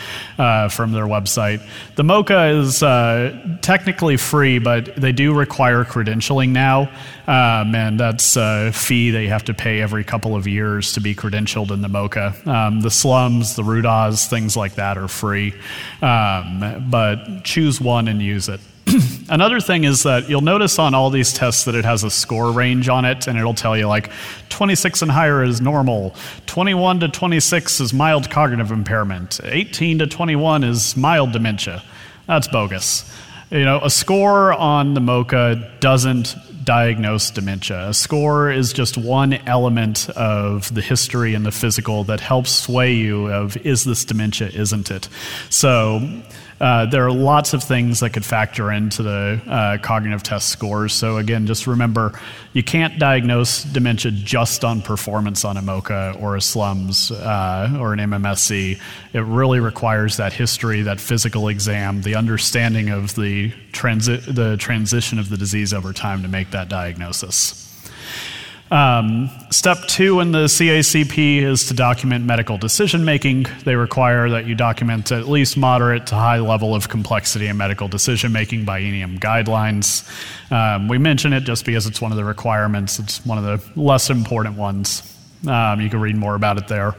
[0.42, 1.62] uh from their website.
[1.96, 6.90] The MoCA is uh, technically free, but they do require credentialing now,
[7.28, 11.02] um, and that's a fee that you have to pay every couple of years to
[11.02, 12.46] be credentialed in the MoCA.
[12.48, 15.54] Um, the slums, the RUDAS, things like that are free,
[16.02, 18.60] um, but choose one and use it.
[19.30, 22.52] Another thing is that you'll notice on all these tests that it has a score
[22.52, 24.12] range on it, and it'll tell you like
[24.50, 30.64] 26 and higher is normal, 21 to 26 is mild cognitive impairment, 18 to 21
[30.64, 31.84] is mild dementia.
[32.28, 33.10] That's bogus.
[33.50, 37.88] You know, a score on the MoCA doesn't diagnose dementia.
[37.88, 42.94] A score is just one element of the history and the physical that helps sway
[42.94, 45.08] you of is this dementia, isn't it?
[45.50, 46.22] So
[46.60, 50.94] uh, there are lots of things that could factor into the uh, cognitive test scores.
[50.94, 52.20] So, again, just remember
[52.54, 57.94] you can't diagnose dementia just on performance on a MoCA or a SLUMS uh, or
[57.94, 58.80] an MMSE.
[59.14, 65.20] It really requires that history, that physical exam, the understanding of the, transi- the transition
[65.20, 67.67] of the disease over time to make that diagnosis.
[68.70, 73.46] Um, step two in the CACP is to document medical decision making.
[73.64, 77.88] They require that you document at least moderate to high level of complexity in medical
[77.88, 80.06] decision making by E&M guidelines.
[80.52, 83.82] Um, we mention it just because it's one of the requirements, it's one of the
[83.82, 85.02] less important ones.
[85.48, 86.96] Um, you can read more about it there.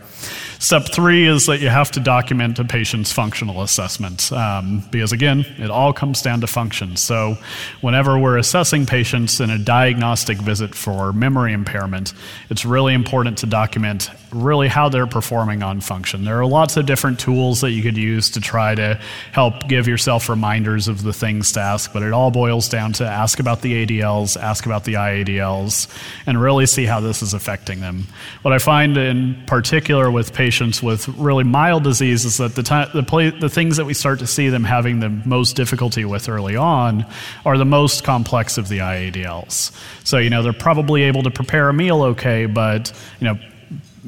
[0.61, 5.47] Step three is that you have to document a patient's functional assessment um, because, again,
[5.57, 6.97] it all comes down to function.
[6.97, 7.39] So,
[7.81, 12.13] whenever we're assessing patients in a diagnostic visit for memory impairment,
[12.51, 16.25] it's really important to document really how they're performing on function.
[16.25, 19.01] There are lots of different tools that you could use to try to
[19.33, 23.07] help give yourself reminders of the things to ask, but it all boils down to
[23.07, 25.87] ask about the ADLs, ask about the IADLs,
[26.27, 28.07] and really see how this is affecting them.
[28.43, 32.63] What I find in particular with patients patients with really mild disease is that the,
[32.63, 36.57] the, the things that we start to see them having the most difficulty with early
[36.57, 37.05] on
[37.45, 39.79] are the most complex of the IADLs.
[40.05, 43.39] So, you know, they're probably able to prepare a meal okay, but, you know,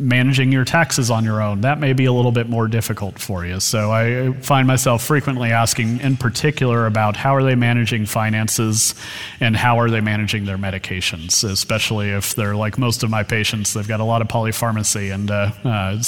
[0.00, 3.44] managing your taxes on your own, that may be a little bit more difficult for
[3.44, 3.60] you.
[3.60, 8.94] So I find myself frequently asking, in particular, about how are they managing finances
[9.40, 13.74] and how are they managing their medications, especially if they're like most of my patients,
[13.74, 16.00] they've got a lot of polypharmacy, and uh, uh,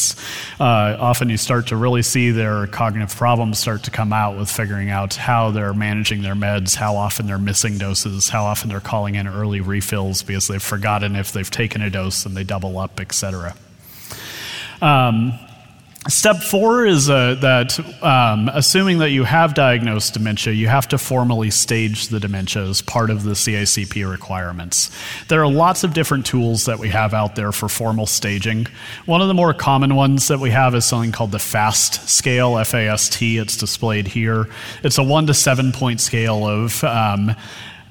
[0.59, 4.51] uh, often you start to really see their cognitive problems start to come out with
[4.51, 8.81] figuring out how they're managing their meds, how often they're missing doses, how often they're
[8.81, 12.79] calling in early refills because they've forgotten if they've taken a dose and they double
[12.79, 13.55] up, etc.
[14.83, 15.39] Um,
[16.09, 20.99] Step four is uh, that um, assuming that you have diagnosed dementia, you have to
[20.99, 24.91] formally stage the dementia as part of the CACP requirements.
[25.29, 28.67] There are lots of different tools that we have out there for formal staging.
[29.07, 32.59] One of the more common ones that we have is something called the FAST scale,
[32.59, 33.39] F A S T.
[33.39, 34.49] It's displayed here.
[34.83, 37.37] It's a one to seven point scale of um,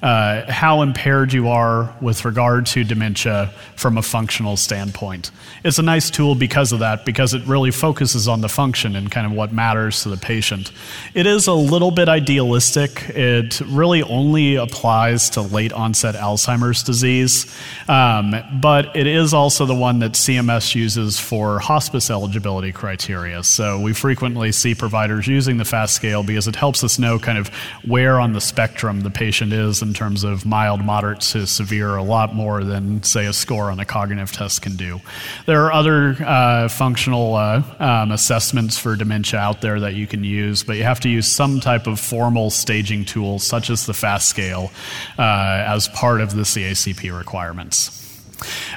[0.02, 5.30] uh, how impaired you are with regard to dementia from a functional standpoint.
[5.64, 9.10] It's a nice tool because of that, because it really focuses on the function and
[9.10, 10.72] kind of what matters to the patient.
[11.14, 13.10] It is a little bit idealistic.
[13.10, 17.46] It really only applies to late onset Alzheimer's disease,
[17.88, 23.44] um, but it is also the one that CMS uses for hospice eligibility criteria.
[23.44, 27.38] So we frequently see providers using the FAST scale because it helps us know kind
[27.38, 27.48] of
[27.86, 31.96] where on the spectrum the patient is and in terms of mild, moderate to severe,
[31.96, 35.02] a lot more than, say, a score on a cognitive test can do.
[35.44, 40.24] There are other uh, functional uh, um, assessments for dementia out there that you can
[40.24, 43.92] use, but you have to use some type of formal staging tool, such as the
[43.92, 44.70] FAST scale,
[45.18, 48.01] uh, as part of the CACP requirements.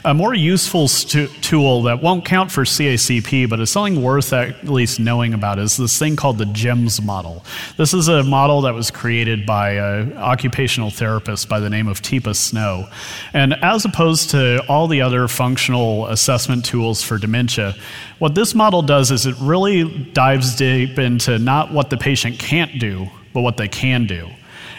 [0.04, 4.66] A more useful stu- tool that won't count for CACP, but is something worth at
[4.66, 7.46] least knowing about, is this thing called the GEMS model.
[7.78, 12.02] This is a model that was created by an occupational therapist by the name of
[12.02, 12.88] Teepa Snow.
[13.34, 17.76] And as opposed to all the other functional assessment tools for dementia,
[18.20, 22.80] what this model does is it really dives deep into not what the patient can't
[22.80, 24.30] do, but what they can do.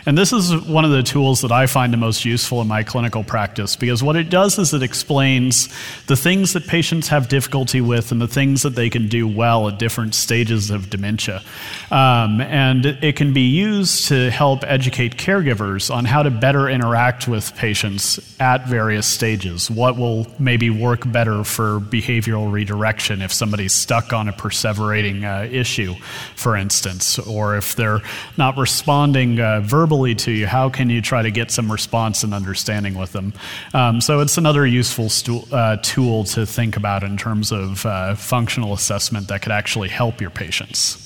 [0.07, 2.85] And this is one of the tools that I find the most useful in my
[2.85, 5.69] clinical practice because what it does is it explains
[6.07, 9.67] the things that patients have difficulty with and the things that they can do well
[9.67, 11.43] at different stages of dementia.
[11.91, 17.27] Um, and it can be used to help educate caregivers on how to better interact
[17.27, 19.69] with patients at various stages.
[19.69, 25.65] What will maybe work better for behavioral redirection if somebody's stuck on a perseverating uh,
[25.65, 25.95] stu,
[26.37, 28.03] for instance, or if they're
[28.37, 32.23] not responding uh, verbally verbally to you, how can you try to get some response
[32.23, 33.33] and understanding with them?
[33.73, 38.15] Um, so it's another useful stu- uh, tool to think about in terms of uh,
[38.15, 41.06] functional assessment that could actually help your patients.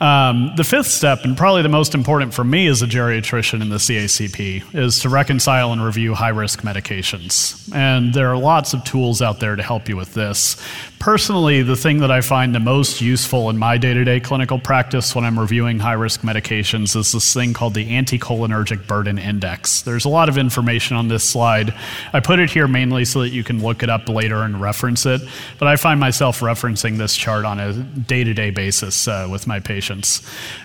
[0.00, 3.68] Um, the fifth step, and probably the most important for me as a geriatrician in
[3.68, 7.72] the CACP, is to reconcile and review high risk medications.
[7.74, 10.56] And there are lots of tools out there to help you with this.
[11.00, 14.58] Personally, the thing that I find the most useful in my day to day clinical
[14.58, 19.82] practice when I'm reviewing high risk medications is this thing called the Anticholinergic Burden Index.
[19.82, 21.74] There's a lot of information on this slide.
[22.12, 25.06] I put it here mainly so that you can look it up later and reference
[25.06, 25.20] it,
[25.58, 29.46] but I find myself referencing this chart on a day to day basis uh, with
[29.46, 29.87] my patients.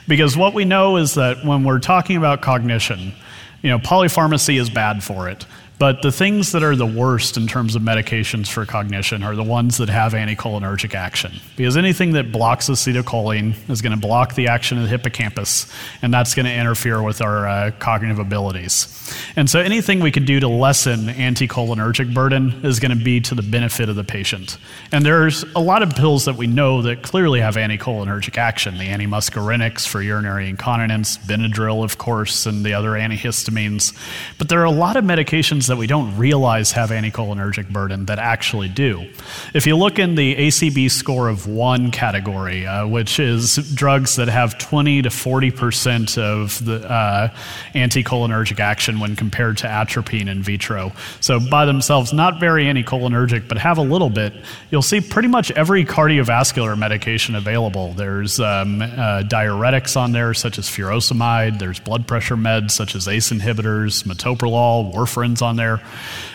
[0.07, 3.13] Because what we know is that when we're talking about cognition,
[3.61, 5.45] you know, polypharmacy is bad for it.
[5.83, 9.43] But the things that are the worst in terms of medications for cognition are the
[9.43, 11.41] ones that have anticholinergic action.
[11.57, 15.69] Because anything that blocks acetylcholine is going to block the action of the hippocampus,
[16.01, 18.87] and that's going to interfere with our uh, cognitive abilities.
[19.35, 23.35] And so anything we can do to lessen anticholinergic burden is going to be to
[23.35, 24.57] the benefit of the patient.
[24.93, 28.87] And there's a lot of pills that we know that clearly have anticholinergic action the
[28.87, 33.93] antimuscarinics for urinary incontinence, Benadryl, of course, and the other antihistamines.
[34.37, 38.19] But there are a lot of medications that we don't realize have anticholinergic burden that
[38.19, 39.09] actually do.
[39.55, 44.27] If you look in the ACB score of one category, uh, which is drugs that
[44.27, 47.29] have 20 to 40 percent of the uh,
[47.73, 53.57] anticholinergic action when compared to atropine in vitro, so by themselves not very anticholinergic, but
[53.57, 54.33] have a little bit,
[54.69, 57.93] you'll see pretty much every cardiovascular medication available.
[57.93, 61.57] There's um, uh, diuretics on there, such as furosemide.
[61.57, 65.81] There's blood pressure meds, such as ACE inhibitors, metoprolol, warfarins on on there.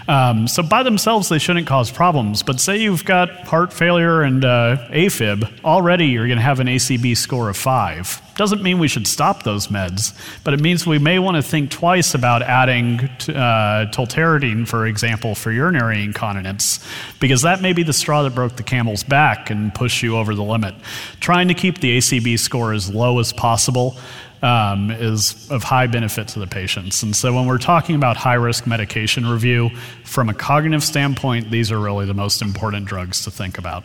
[0.08, 2.42] Um, so by themselves, they shouldn't cause problems.
[2.42, 6.66] But say you've got heart failure and uh, AFib, already you're going to have an
[6.66, 8.22] ACB score of five.
[8.34, 10.14] Doesn't mean we should stop those meds,
[10.44, 15.34] but it means we may want to think twice about adding uh, tolterodine, for example,
[15.34, 16.82] for urinary incontinence,
[17.20, 20.34] because that may be the straw that broke the camel's back and push you over
[20.34, 20.74] the limit.
[21.20, 23.98] Trying to keep the ACB score as low as possible
[24.42, 27.02] um, is of high benefit to the patients.
[27.02, 29.70] And so when we're talking about high risk medication review,
[30.04, 33.84] from a cognitive standpoint, these are really the most important drugs to think about.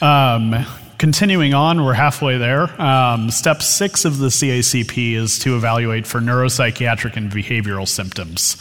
[0.00, 0.66] Um,
[0.98, 2.80] continuing on, we're halfway there.
[2.80, 8.56] Um, step six of the CACP is to evaluate for neuropsychiatric and behavioral symptoms.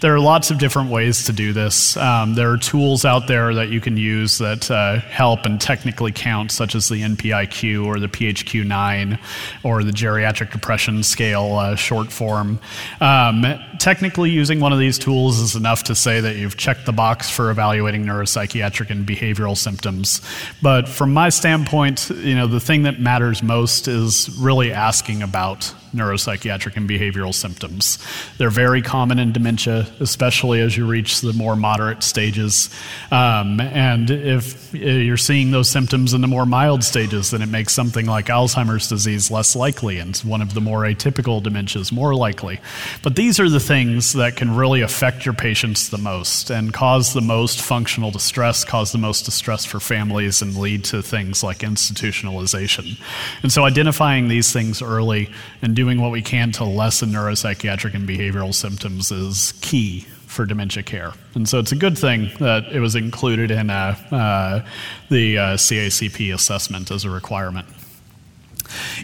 [0.00, 1.96] There are lots of different ways to do this.
[1.96, 6.12] Um, there are tools out there that you can use that uh, help and technically
[6.12, 9.18] count, such as the NPIQ or the PHQ 9
[9.62, 12.60] or the Geriatric Depression Scale uh, short form.
[13.00, 13.44] Um,
[13.78, 17.30] technically, using one of these tools is enough to say that you've checked the box
[17.30, 20.20] for evaluating neuropsychiatric and behavioral symptoms.
[20.60, 25.22] But from my standpoint, point, you know, the thing that matters most is really asking
[25.22, 27.98] about neuropsychiatric and behavioral symptoms.
[28.38, 32.70] They're very common in dementia, especially as you reach the more moderate stages.
[33.10, 37.72] Um, and if you're seeing those symptoms in the more mild stages, then it makes
[37.72, 42.60] something like Alzheimer's disease less likely, and one of the more atypical dementias more likely.
[43.02, 47.12] But these are the things that can really affect your patients the most and cause
[47.12, 51.58] the most functional distress, cause the most distress for families, and lead to things like
[51.58, 52.98] institutionalization.
[53.42, 55.30] And so identifying these things early
[55.62, 60.82] and doing what we can to lessen neuropsychiatric and behavioral symptoms is key for dementia
[60.82, 61.12] care.
[61.36, 64.66] And so it's a good thing that it was included in uh, uh,
[65.08, 67.68] the uh, CACP assessment as a requirement.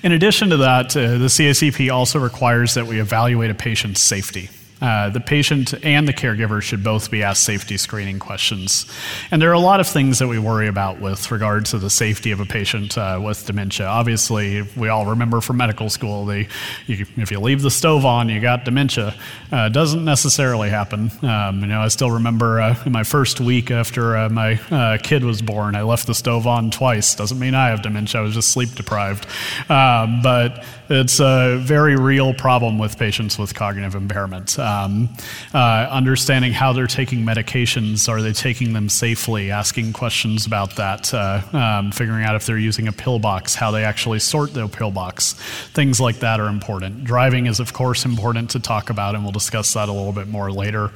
[0.03, 4.51] In addition to that, uh, the CACP also requires that we evaluate a patient's safety.
[4.81, 8.87] Uh, the patient and the caregiver should both be asked safety screening questions.
[9.31, 11.89] And there are a lot of things that we worry about with regard to the
[11.89, 13.87] safety of a patient uh, with dementia.
[13.87, 16.47] Obviously, we all remember from medical school, the,
[16.87, 19.15] you, if you leave the stove on, you got dementia.
[19.51, 21.11] Uh, doesn't necessarily happen.
[21.23, 24.99] Um, you know, I still remember uh, in my first week after uh, my uh,
[24.99, 27.15] kid was born, I left the stove on twice.
[27.15, 28.21] Doesn't mean I have dementia.
[28.21, 29.27] I was just sleep deprived.
[29.71, 34.59] Um, but it's a very real problem with patients with cognitive impairment.
[34.59, 35.09] Um,
[35.55, 41.13] uh, understanding how they're taking medications, are they taking them safely, asking questions about that,
[41.15, 44.69] uh, um, figuring out if they're using a pill box, how they actually sort their
[44.69, 45.35] pill box.
[45.73, 47.05] Things like that are important.
[47.05, 50.29] Driving is, of course, important to talk about, and we'll discuss that a little bit
[50.29, 50.91] more later.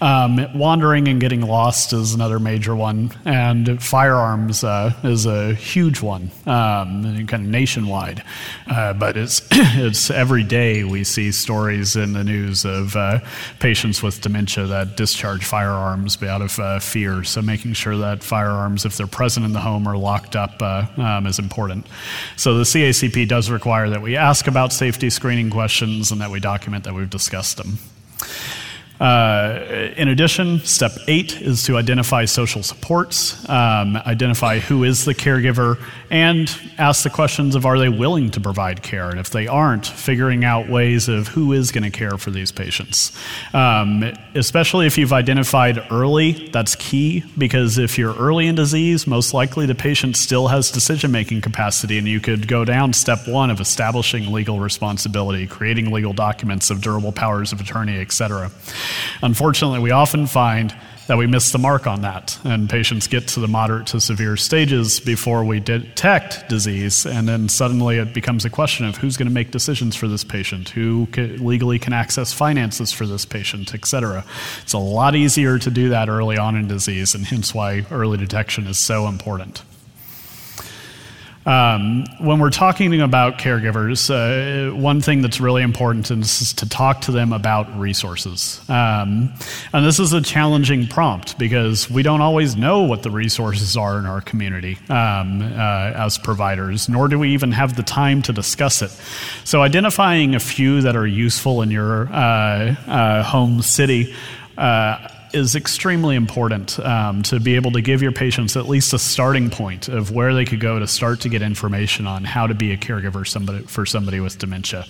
[0.00, 6.00] Um, wandering and getting lost is another major one, and firearms uh, is a huge
[6.00, 8.22] one, um, kind of nationwide.
[8.66, 13.18] Uh, but it's it's every day we see stories in the news of uh,
[13.58, 17.24] patients with dementia that discharge firearms out of uh, fear.
[17.24, 20.86] So making sure that firearms, if they're present in the home, are locked up uh,
[20.96, 21.86] um, is important.
[22.36, 26.38] So the CACP does require that we ask about safety screening questions and that we
[26.38, 27.78] document that we've discussed them.
[29.00, 35.14] Uh, in addition, step eight is to identify social supports, um, identify who is the
[35.14, 35.78] caregiver,
[36.10, 39.10] and ask the questions of are they willing to provide care?
[39.10, 42.52] And if they aren't, figuring out ways of who is going to care for these
[42.52, 43.16] patients.
[43.52, 49.34] Um, especially if you've identified early, that's key because if you're early in disease, most
[49.34, 53.50] likely the patient still has decision making capacity, and you could go down step one
[53.50, 58.50] of establishing legal responsibility, creating legal documents of durable powers of attorney, etc.
[59.22, 60.74] Unfortunately, we often find
[61.06, 64.36] that we miss the mark on that, and patients get to the moderate to severe
[64.36, 69.28] stages before we detect disease, and then suddenly it becomes a question of who's going
[69.28, 74.24] to make decisions for this patient, who legally can access finances for this patient, etc.
[74.62, 78.18] It's a lot easier to do that early on in disease, and hence why early
[78.18, 79.62] detection is so important.
[81.46, 87.02] Um, when we're talking about caregivers, uh, one thing that's really important is to talk
[87.02, 88.60] to them about resources.
[88.68, 89.32] Um,
[89.72, 93.96] and this is a challenging prompt because we don't always know what the resources are
[94.00, 98.32] in our community um, uh, as providers, nor do we even have the time to
[98.32, 98.90] discuss it.
[99.44, 104.14] So, identifying a few that are useful in your uh, uh home city.
[104.58, 108.98] Uh, is extremely important um, to be able to give your patients at least a
[108.98, 112.54] starting point of where they could go to start to get information on how to
[112.54, 114.84] be a caregiver somebody, for somebody with dementia.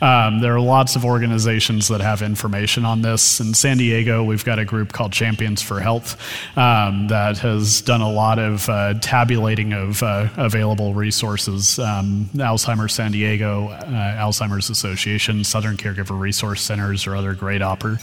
[0.00, 3.40] Um, there are lots of organizations that have information on this.
[3.40, 6.16] In San Diego, we've got a group called Champions for Health
[6.56, 11.78] um, that has done a lot of uh, tabulating of uh, available resources.
[11.78, 13.82] Um, Alzheimer's San Diego, uh,
[14.18, 18.00] Alzheimer's Association, Southern Caregiver Resource Centers, or other great oper-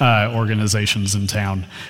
[0.00, 1.37] uh, organizations in town.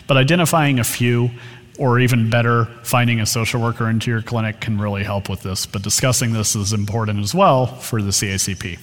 [0.07, 1.31] But identifying a few
[1.79, 5.65] or even better, finding a social worker into your clinic can really help with this.
[5.65, 8.79] But discussing this is important as well for the CACP.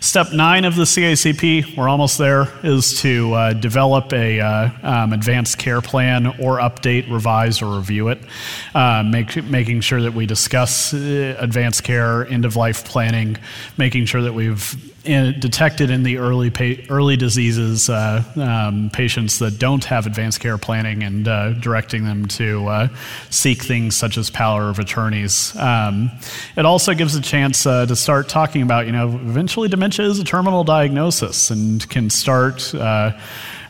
[0.00, 5.12] Step nine of the CACP, we're almost there, is to uh, develop a uh, um,
[5.12, 8.18] advanced care plan or update, revise, or review it.
[8.74, 13.38] Uh, make, making sure that we discuss uh, advanced care, end of life planning,
[13.78, 19.58] making sure that we've detected in the early pa- early diseases uh, um, patients that
[19.58, 22.88] don't have advanced care planning and uh, directing them to uh,
[23.30, 25.56] seek things such as power of attorneys.
[25.56, 26.10] Um,
[26.56, 30.18] it also gives a chance uh, to start talking about you know eventually dementia is
[30.18, 33.18] a terminal diagnosis and can start uh,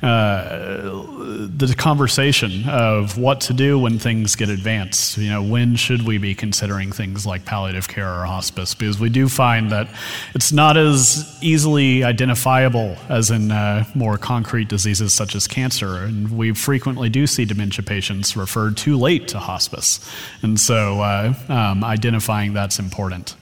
[0.03, 5.17] the conversation of what to do when things get advanced.
[5.17, 8.75] You know, when should we be considering things like palliative care or hospice?
[8.75, 9.89] Because we do find that
[10.35, 15.97] it's not as easily identifiable as in uh, more concrete diseases such as cancer.
[15.99, 20.01] And we frequently do see dementia patients referred too late to hospice.
[20.43, 23.37] And so uh, um, identifying that's important.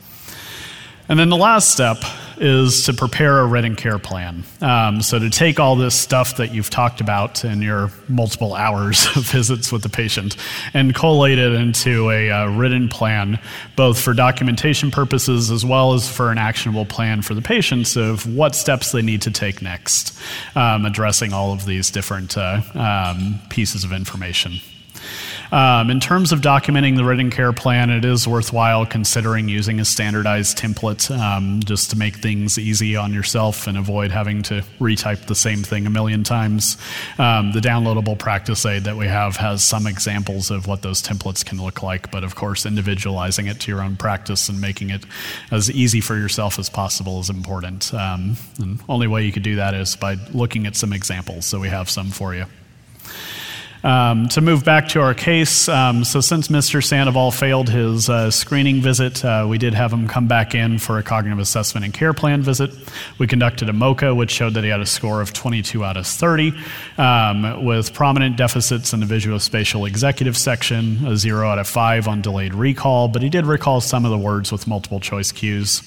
[1.09, 1.97] And then the last step
[2.41, 4.43] is to prepare a written care plan.
[4.61, 9.07] Um, so, to take all this stuff that you've talked about in your multiple hours
[9.17, 10.37] of visits with the patient
[10.75, 13.39] and collate it into a uh, written plan,
[13.77, 18.27] both for documentation purposes as well as for an actionable plan for the patients of
[18.35, 20.19] what steps they need to take next,
[20.57, 24.55] um, addressing all of these different uh, um, pieces of information.
[25.53, 29.85] Um, in terms of documenting the written care plan, it is worthwhile considering using a
[29.85, 35.27] standardized template um, just to make things easy on yourself and avoid having to retype
[35.27, 36.77] the same thing a million times.
[37.19, 41.45] Um, the downloadable practice aid that we have has some examples of what those templates
[41.45, 45.05] can look like, but of course, individualizing it to your own practice and making it
[45.51, 47.93] as easy for yourself as possible is important.
[47.93, 51.47] Um, and only way you could do that is by looking at some examples.
[51.47, 52.47] So we have some for you.
[53.83, 56.85] Um, to move back to our case, um, so since Mr.
[56.85, 60.99] Sandoval failed his uh, screening visit, uh, we did have him come back in for
[60.99, 62.71] a cognitive assessment and care plan visit.
[63.19, 66.07] We conducted a MOCA, which showed that he had a score of 22 out of
[66.07, 66.53] 30,
[66.99, 72.21] um, with prominent deficits in the visuospatial executive section, a 0 out of 5 on
[72.21, 75.81] delayed recall, but he did recall some of the words with multiple choice cues.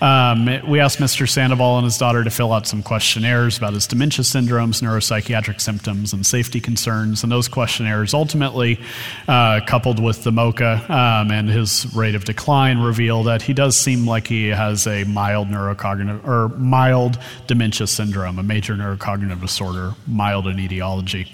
[0.00, 1.28] Um, we asked Mr.
[1.28, 6.12] Sandoval and his daughter to fill out some questionnaires about his dementia syndromes, neuropsychiatric symptoms,
[6.12, 7.22] and safety concerns.
[7.22, 8.80] And those questionnaires ultimately,
[9.28, 13.76] uh, coupled with the MOCA um, and his rate of decline, reveal that he does
[13.76, 19.94] seem like he has a mild neurocognitive or mild dementia syndrome, a major neurocognitive disorder,
[20.06, 21.32] mild in etiology.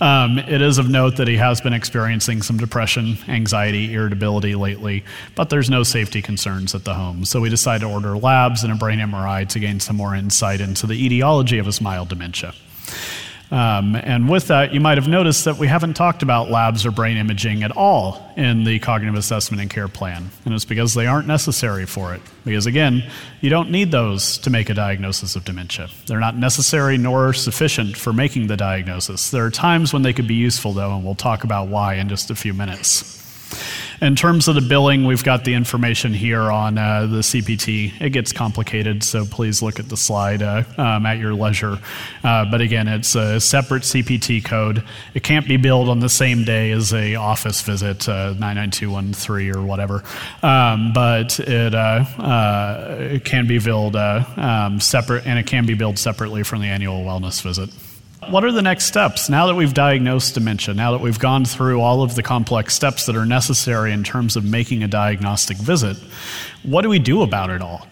[0.00, 5.04] Um, it is of note that he has been experiencing some depression, anxiety, irritability lately,
[5.34, 7.24] but there's no safety concerns at the home.
[7.24, 10.60] So we decided to order labs and a brain MRI to gain some more insight
[10.60, 12.52] into the etiology of his mild dementia.
[13.50, 16.90] Um, and with that, you might have noticed that we haven't talked about labs or
[16.90, 20.30] brain imaging at all in the cognitive assessment and care plan.
[20.44, 22.22] And it's because they aren't necessary for it.
[22.44, 23.08] Because again,
[23.40, 25.88] you don't need those to make a diagnosis of dementia.
[26.06, 29.30] They're not necessary nor sufficient for making the diagnosis.
[29.30, 32.08] There are times when they could be useful, though, and we'll talk about why in
[32.08, 33.20] just a few minutes.
[34.04, 38.02] In terms of the billing, we've got the information here on uh, the CPT.
[38.02, 41.78] It gets complicated, so please look at the slide uh, um, at your leisure.
[42.22, 44.84] Uh, but again, it's a separate CPT code.
[45.14, 49.66] It can't be billed on the same day as a office visit, uh, 99213 or
[49.66, 50.04] whatever.
[50.42, 55.72] Um, but it, uh, uh, it can be billed um, separate, and it can be
[55.72, 57.70] billed separately from the annual wellness visit.
[58.30, 61.80] What are the next steps now that we've diagnosed dementia, now that we've gone through
[61.80, 65.96] all of the complex steps that are necessary in terms of making a diagnostic visit?
[66.62, 67.86] What do we do about it all?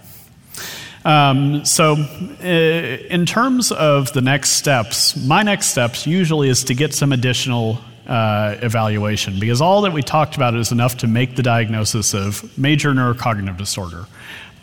[1.05, 6.75] Um, so, uh, in terms of the next steps, my next steps usually is to
[6.75, 11.37] get some additional uh, evaluation because all that we talked about is enough to make
[11.37, 14.07] the diagnosis of major neurocognitive disorder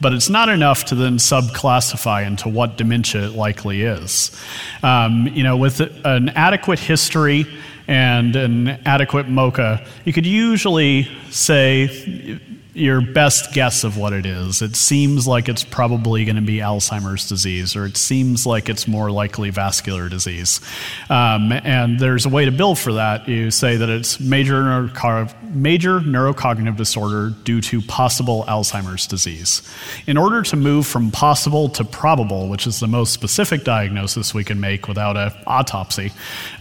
[0.01, 4.35] but it's not enough to then subclassify into what dementia it likely is.
[4.83, 7.45] Um, you know, with an adequate history
[7.87, 12.39] and an adequate MOCA, you could usually say,
[12.79, 14.61] your best guess of what it is.
[14.61, 18.87] It seems like it's probably going to be Alzheimer's disease, or it seems like it's
[18.87, 20.61] more likely vascular disease.
[21.09, 23.27] Um, and there's a way to bill for that.
[23.27, 29.61] You say that it's major, neuro- major neurocognitive disorder due to possible Alzheimer's disease.
[30.07, 34.43] In order to move from possible to probable, which is the most specific diagnosis we
[34.43, 36.11] can make without an autopsy,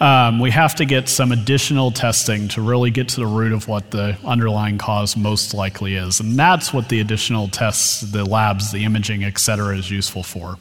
[0.00, 3.68] um, we have to get some additional testing to really get to the root of
[3.68, 6.07] what the underlying cause most likely is.
[6.20, 10.56] And that's what the additional tests, the labs, the imaging, et cetera, is useful for.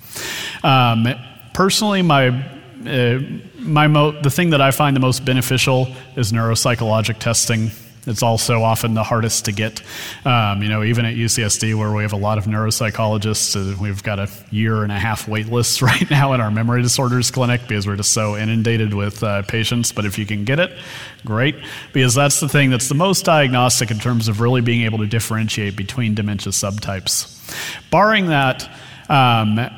[0.64, 1.08] Um,
[1.54, 2.30] personally, my
[2.86, 3.20] uh,
[3.60, 7.72] my mo- the thing that I find the most beneficial is neuropsychologic testing.
[8.08, 9.82] It's also often the hardest to get.
[10.26, 14.02] Um, you know, even at UCSD, where we have a lot of neuropsychologists, uh, we've
[14.02, 17.62] got a year and a half wait list right now in our memory disorders clinic
[17.68, 19.92] because we're just so inundated with uh, patients.
[19.92, 20.72] But if you can get it,
[21.26, 21.56] great,
[21.92, 25.08] because that's the thing that's the most diagnostic in terms of really being able to
[25.08, 27.34] differentiate between dementia subtypes.
[27.92, 28.70] Barring that,
[29.10, 29.70] um, uh,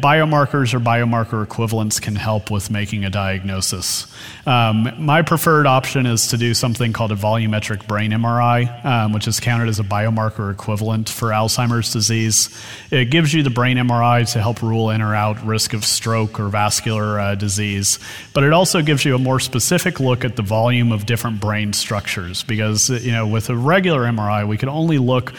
[0.00, 4.06] biomarkers or biomarker equivalents can help with making a diagnosis.
[4.46, 9.26] Um, my preferred option is to do something called a volumetric brain MRI, um, which
[9.26, 12.48] is counted as a biomarker equivalent for Alzheimer's disease.
[12.90, 16.38] It gives you the brain MRI to help rule in or out risk of stroke
[16.38, 17.98] or vascular uh, disease,
[18.32, 21.72] but it also gives you a more specific look at the volume of different brain
[21.72, 25.32] structures because, you know, with a regular MRI, we can only look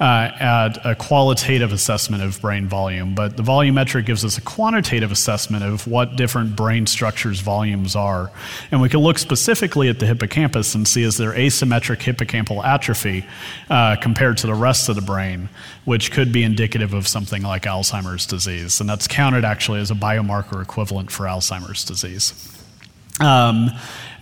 [0.00, 5.10] uh, at a qualitative assessment of brain volume, but the volumetric gives us a quantitative
[5.10, 8.30] assessment of what different brain structures' volumes are.
[8.70, 13.26] And we can look specifically at the hippocampus and see is there asymmetric hippocampal atrophy
[13.70, 15.48] uh, compared to the rest of the brain,
[15.84, 18.80] which could be indicative of something like Alzheimer's disease.
[18.80, 22.52] And that's counted actually as a biomarker equivalent for Alzheimer's disease.
[23.18, 23.70] Um,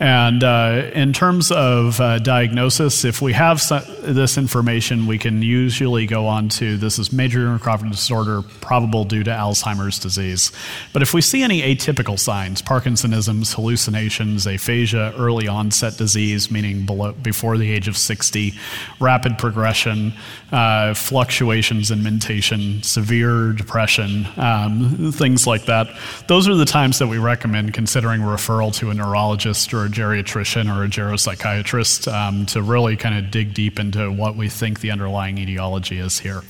[0.01, 3.63] and uh, in terms of uh, diagnosis, if we have
[4.03, 9.23] this information, we can usually go on to this is major neurocognitive disorder probable due
[9.23, 10.51] to Alzheimer's disease.
[10.93, 17.13] But if we see any atypical signs, Parkinsonisms, hallucinations, aphasia, early onset disease, meaning below,
[17.13, 18.53] before the age of 60,
[19.01, 20.13] rapid progression,
[20.53, 25.89] uh, fluctuations in mentation, severe depression, um, things like that,
[26.27, 30.75] those are the times that we recommend considering referral to a neurologist or a geriatrician
[30.75, 34.91] or a geropsychiatrist um, to really kind of dig deep into what we think the
[34.91, 36.43] underlying etiology is here.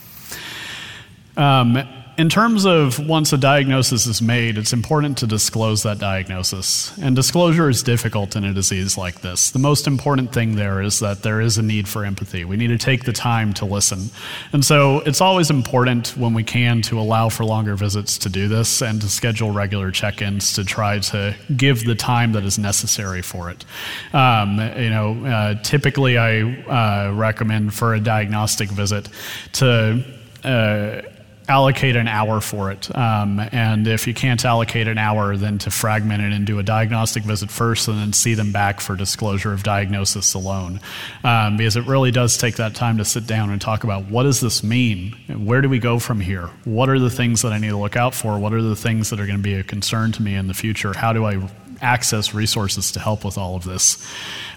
[1.37, 1.79] Um,
[2.17, 6.97] in terms of once a diagnosis is made, it's important to disclose that diagnosis.
[6.99, 9.51] And disclosure is difficult in a disease like this.
[9.51, 12.45] The most important thing there is that there is a need for empathy.
[12.45, 14.11] We need to take the time to listen.
[14.53, 18.47] And so it's always important when we can to allow for longer visits to do
[18.47, 22.59] this and to schedule regular check ins to try to give the time that is
[22.59, 23.65] necessary for it.
[24.13, 29.09] Um, you know, uh, typically I uh, recommend for a diagnostic visit
[29.55, 30.05] to.
[30.45, 31.03] Uh,
[31.49, 32.95] allocate an hour for it.
[32.97, 36.63] Um, and if you can't allocate an hour, then to fragment it and do a
[36.63, 40.81] diagnostic visit first and then see them back for disclosure of diagnosis alone.
[41.23, 44.23] Um, because it really does take that time to sit down and talk about what
[44.23, 45.13] does this mean?
[45.29, 46.49] Where do we go from here?
[46.65, 48.39] What are the things that I need to look out for?
[48.39, 50.55] What are the things that are going to be a concern to me in the
[50.55, 50.95] future?
[50.95, 51.47] How do I
[51.83, 54.03] access resources to help with all of this?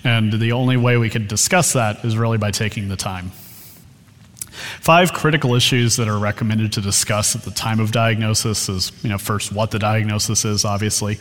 [0.03, 3.31] And the only way we could discuss that is really by taking the time.
[4.81, 9.09] Five critical issues that are recommended to discuss at the time of diagnosis is, you
[9.09, 11.19] know, first what the diagnosis is, obviously.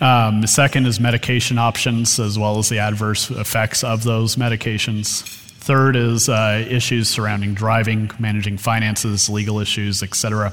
[0.00, 5.22] Um, the second is medication options, as well as the adverse effects of those medications.
[5.68, 10.52] Third is uh, issues surrounding driving, managing finances, legal issues, etc.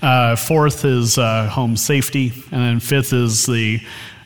[0.00, 3.80] Uh, fourth is uh, home safety, and then fifth is the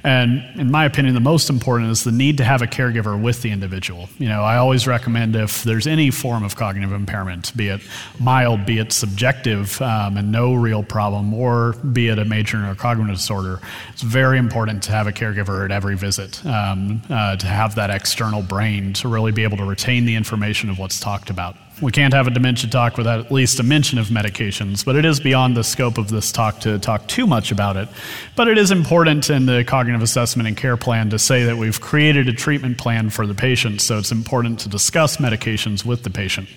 [0.07, 3.43] and in my opinion, the most important is the need to have a caregiver with
[3.43, 4.09] the individual.
[4.19, 7.81] You know, I always recommend if there's any form of cognitive impairment, be it
[8.21, 13.17] mild, be it subjective um, and no real problem, or be it a major neurocognitive
[13.17, 13.61] disorder,
[13.93, 17.91] it's very important to have a caregiver at every visit, um, uh, to have that
[17.91, 21.57] external brain to really be able to retain the information of what's talked about.
[21.83, 25.05] We can't have a dementia talk without at least a mention of medications, but it
[25.05, 27.87] is beyond the scope of this talk to talk too much about it.
[28.35, 31.79] But it is important in the cognitive assessment and care plan to say that we've
[31.79, 36.09] created a treatment plan for the patient, so it's important to discuss medications with the
[36.09, 36.49] patient.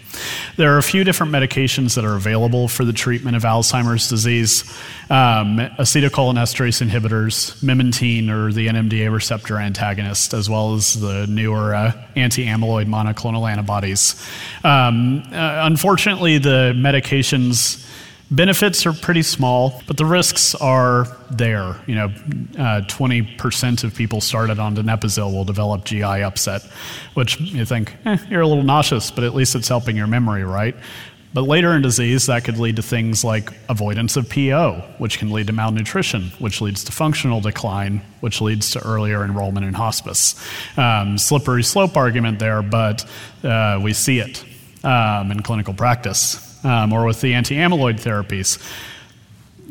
[0.56, 4.64] There are a few different medications that are available for the treatment of Alzheimer's disease
[5.10, 11.92] um, acetylcholinesterase inhibitors, memantine, or the NMDA receptor antagonist, as well as the newer uh,
[12.16, 14.16] anti amyloid monoclonal antibodies.
[14.64, 17.86] Um, uh, unfortunately, the medications
[18.32, 21.76] Benefits are pretty small, but the risks are there.
[21.88, 22.06] You know,
[22.60, 26.62] uh, 20% of people started on donepezil will develop GI upset,
[27.16, 30.44] which you think, eh, you're a little nauseous, but at least it's helping your memory,
[30.44, 30.76] right?
[31.34, 35.32] But later in disease, that could lead to things like avoidance of PO, which can
[35.32, 40.36] lead to malnutrition, which leads to functional decline, which leads to earlier enrollment in hospice.
[40.78, 43.10] Um, slippery slope argument there, but
[43.44, 44.44] uh, we see it
[44.84, 48.58] um, in clinical practice um, or with the anti amyloid therapies.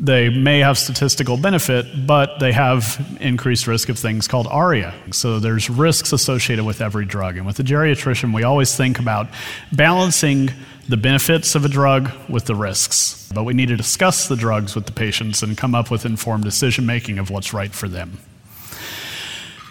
[0.01, 4.93] They may have statistical benefit, but they have increased risk of things called ARIA.
[5.11, 7.35] So there's risks associated with every drug.
[7.35, 9.27] And with the geriatrician, we always think about
[9.73, 10.51] balancing
[10.87, 13.29] the benefits of a drug with the risks.
[13.33, 16.45] But we need to discuss the drugs with the patients and come up with informed
[16.45, 18.19] decision making of what's right for them.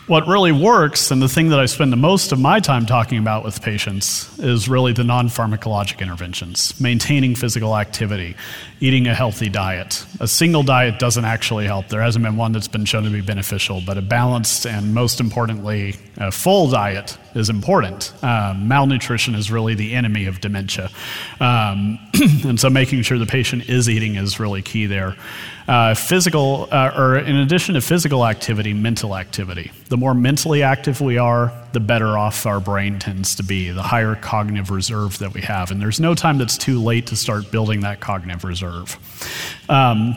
[0.09, 3.18] What really works, and the thing that I spend the most of my time talking
[3.18, 8.34] about with patients, is really the non pharmacologic interventions, maintaining physical activity,
[8.80, 10.06] eating a healthy diet.
[10.18, 11.88] A single diet doesn't actually help.
[11.88, 15.20] There hasn't been one that's been shown to be beneficial, but a balanced and, most
[15.20, 18.11] importantly, a full diet is important.
[18.24, 20.88] Um, malnutrition is really the enemy of dementia.
[21.38, 21.98] Um,
[22.46, 25.16] and so making sure the patient is eating is really key there.
[25.69, 29.71] Uh, physical, uh, or in addition to physical activity, mental activity.
[29.91, 33.83] The more mentally active we are, the better off our brain tends to be, the
[33.83, 35.71] higher cognitive reserve that we have.
[35.71, 38.97] And there's no time that's too late to start building that cognitive reserve.
[39.69, 40.16] Um,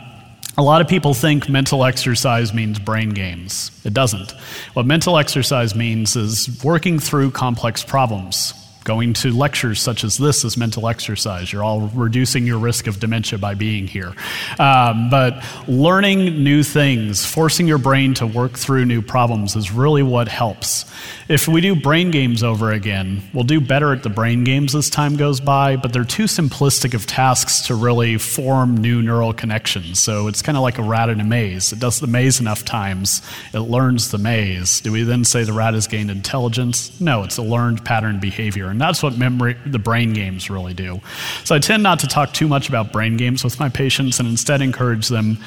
[0.56, 3.70] a lot of people think mental exercise means brain games.
[3.84, 4.32] It doesn't.
[4.72, 10.44] What mental exercise means is working through complex problems, Going to lectures such as this
[10.44, 11.52] is mental exercise.
[11.52, 14.14] You're all reducing your risk of dementia by being here.
[14.58, 20.02] Um, but learning new things, forcing your brain to work through new problems is really
[20.02, 20.84] what helps.
[21.28, 24.90] If we do brain games over again, we'll do better at the brain games as
[24.90, 30.00] time goes by, but they're too simplistic of tasks to really form new neural connections.
[30.00, 31.72] So it's kind of like a rat in a maze.
[31.72, 33.22] It does the maze enough times,
[33.54, 34.80] it learns the maze.
[34.80, 37.00] Do we then say the rat has gained intelligence?
[37.00, 38.71] No, it's a learned pattern behavior.
[38.72, 41.00] And that's what memory, the brain games really do.
[41.44, 44.28] So I tend not to talk too much about brain games with my patients and
[44.28, 45.38] instead encourage them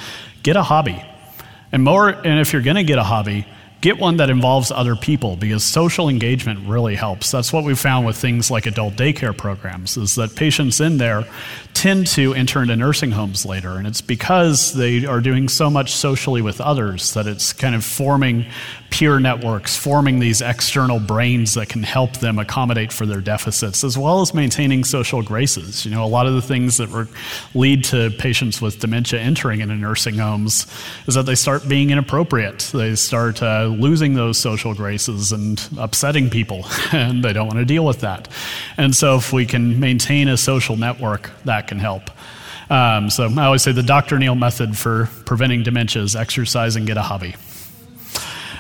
[0.44, 1.04] get a hobby.
[1.72, 3.46] And more, and if you're going to get a hobby,
[3.82, 7.32] get one that involves other people because social engagement really helps.
[7.32, 11.26] That's what we've found with things like adult daycare programs is that patients in there
[11.74, 15.92] tend to enter into nursing homes later and it's because they are doing so much
[15.92, 18.46] socially with others that it's kind of forming
[18.96, 23.98] peer networks, forming these external brains that can help them accommodate for their deficits, as
[23.98, 25.84] well as maintaining social graces.
[25.86, 27.10] You know, a lot of the things that
[27.54, 30.66] lead to patients with dementia entering into nursing homes
[31.08, 32.60] is that they start being inappropriate.
[32.74, 37.66] They start uh, losing those social graces and upsetting people, and they don't want to
[37.66, 38.28] deal with that.
[38.78, 42.10] And so, if we can maintain a social network, that can help.
[42.70, 44.18] Um, so I always say the Dr.
[44.18, 47.36] Neel method for preventing dementia is exercise and get a hobby.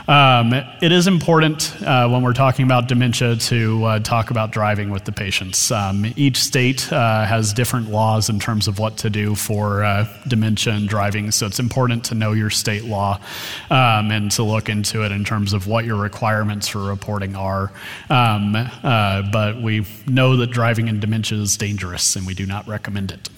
[0.08, 4.91] Um, it is important uh, when we're talking about dementia to uh, talk about driving
[4.91, 5.72] with the patients.
[5.72, 10.08] Um, each state uh, has different laws in terms of what to do for uh,
[10.28, 13.20] dementia and driving, so it's important to know your state law
[13.72, 17.72] um, and to look into it in terms of what your requirements for reporting are.
[18.10, 22.68] Um, uh, but we know that driving in dementia is dangerous, and we do not
[22.68, 23.30] recommend it.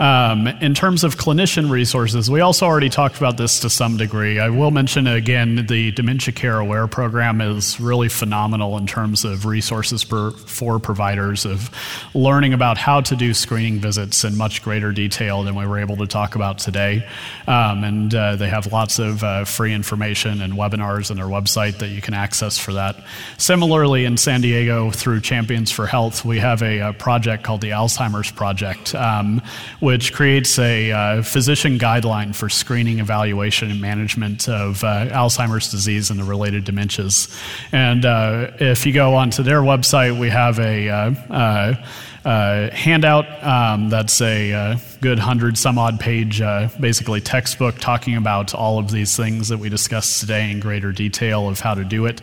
[0.00, 4.38] Um, in terms of clinician resources, we also already talked about this to some degree.
[4.40, 9.44] I will mention again the Dementia Care Aware program is really phenomenal in terms of
[9.44, 11.70] resources for, for providers of
[12.14, 15.98] learning about how to do screening visits in much greater detail than we were able
[15.98, 17.06] to talk about today.
[17.46, 21.78] Um, and uh, they have lots of uh, free information and webinars on their website
[21.80, 22.96] that you can access for that.
[23.36, 27.70] Similarly, in San Diego, through Champions for Health, we have a, a project called the
[27.70, 28.94] Alzheimer's Project.
[28.94, 29.42] Um,
[29.90, 36.10] which creates a uh, physician guideline for screening, evaluation, and management of uh, Alzheimer's disease
[36.10, 37.28] and the related dementias.
[37.72, 41.76] And uh, if you go onto their website, we have a
[42.24, 48.16] uh, handout um, that's a uh, good hundred some odd page, uh, basically textbook talking
[48.16, 51.84] about all of these things that we discussed today in greater detail of how to
[51.84, 52.20] do it.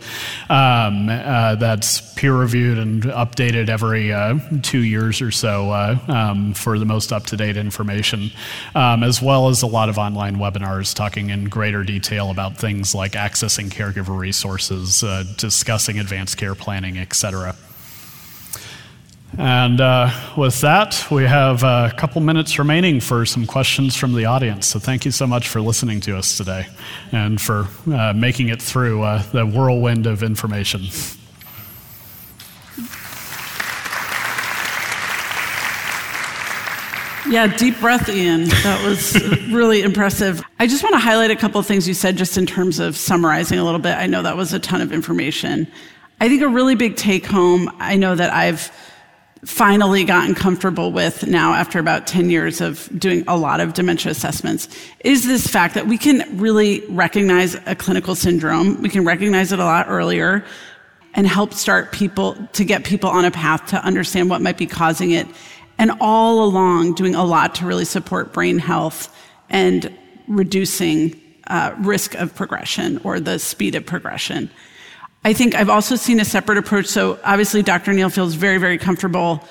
[0.48, 5.72] Um, uh, that's peer reviewed and updated every uh, two years or so
[6.08, 8.30] um, for the most up to date information,
[8.74, 12.94] um, as well as a lot of online webinars talking in greater detail about things
[12.94, 15.04] like accessing caregiver resources,
[15.36, 17.56] discussing advanced care planning, etc.
[19.36, 24.24] And uh, with that, we have a couple minutes remaining for some questions from the
[24.24, 24.66] audience.
[24.66, 26.66] So thank you so much for listening to us today
[27.12, 30.82] and for uh, making it through uh, the whirlwind of information.
[37.28, 38.44] Yeah, deep breath, Ian.
[38.48, 39.14] That was
[39.52, 40.42] really impressive.
[40.58, 42.96] I just want to highlight a couple of things you said just in terms of
[42.96, 43.94] summarizing a little bit.
[43.98, 45.70] I know that was a ton of information.
[46.22, 48.72] I think a really big take home, I know that I've
[49.44, 54.10] finally gotten comfortable with now after about 10 years of doing a lot of dementia
[54.10, 54.68] assessments
[55.00, 58.80] is this fact that we can really recognize a clinical syndrome.
[58.82, 60.44] We can recognize it a lot earlier
[61.14, 64.66] and help start people to get people on a path to understand what might be
[64.66, 65.26] causing it.
[65.78, 69.14] And all along doing a lot to really support brain health
[69.48, 74.50] and reducing uh, risk of progression or the speed of progression.
[75.24, 76.86] I think I've also seen a separate approach.
[76.86, 77.92] So obviously, Dr.
[77.92, 79.42] Neel feels very, very comfortable,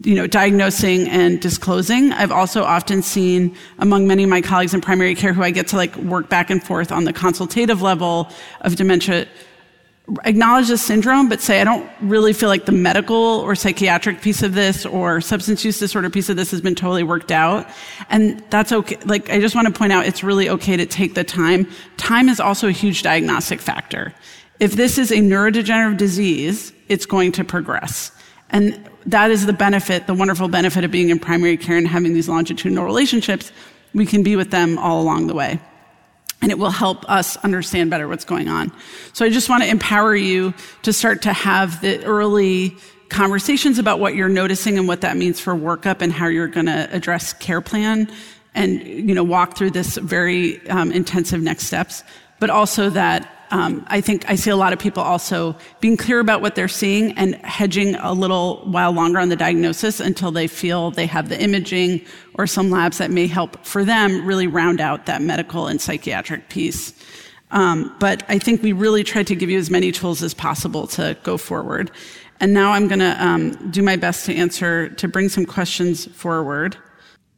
[0.00, 2.12] you know, diagnosing and disclosing.
[2.12, 5.68] I've also often seen among many of my colleagues in primary care who I get
[5.68, 9.26] to like work back and forth on the consultative level of dementia
[10.24, 14.42] acknowledge the syndrome, but say, I don't really feel like the medical or psychiatric piece
[14.42, 17.68] of this or substance use disorder piece of this has been totally worked out.
[18.08, 18.96] And that's okay.
[19.04, 21.68] Like, I just want to point out it's really okay to take the time.
[21.96, 24.12] Time is also a huge diagnostic factor.
[24.60, 28.12] If this is a neurodegenerative disease, it's going to progress.
[28.50, 32.12] And that is the benefit, the wonderful benefit of being in primary care and having
[32.12, 33.52] these longitudinal relationships.
[33.94, 35.58] We can be with them all along the way.
[36.42, 38.70] And it will help us understand better what's going on.
[39.14, 40.52] So I just want to empower you
[40.82, 42.76] to start to have the early
[43.08, 46.66] conversations about what you're noticing and what that means for workup and how you're going
[46.66, 48.10] to address care plan
[48.54, 52.04] and you know walk through this very um, intensive next steps
[52.38, 56.20] but also that um, I think I see a lot of people also being clear
[56.20, 60.46] about what they're seeing and hedging a little while longer on the diagnosis until they
[60.46, 64.80] feel they have the imaging or some labs that may help for them really round
[64.80, 66.94] out that medical and psychiatric piece.
[67.50, 70.86] Um, but I think we really tried to give you as many tools as possible
[70.88, 71.90] to go forward.
[72.38, 76.06] And now I'm going to um, do my best to answer, to bring some questions
[76.06, 76.76] forward.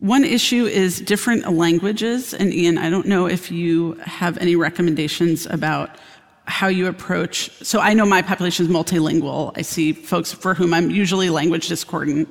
[0.03, 2.35] One issue is different languages.
[2.35, 5.97] And Ian, I don't know if you have any recommendations about
[6.45, 7.53] how you approach.
[7.65, 9.53] So I know my population is multilingual.
[9.57, 12.29] I see folks for whom I'm usually language discordant.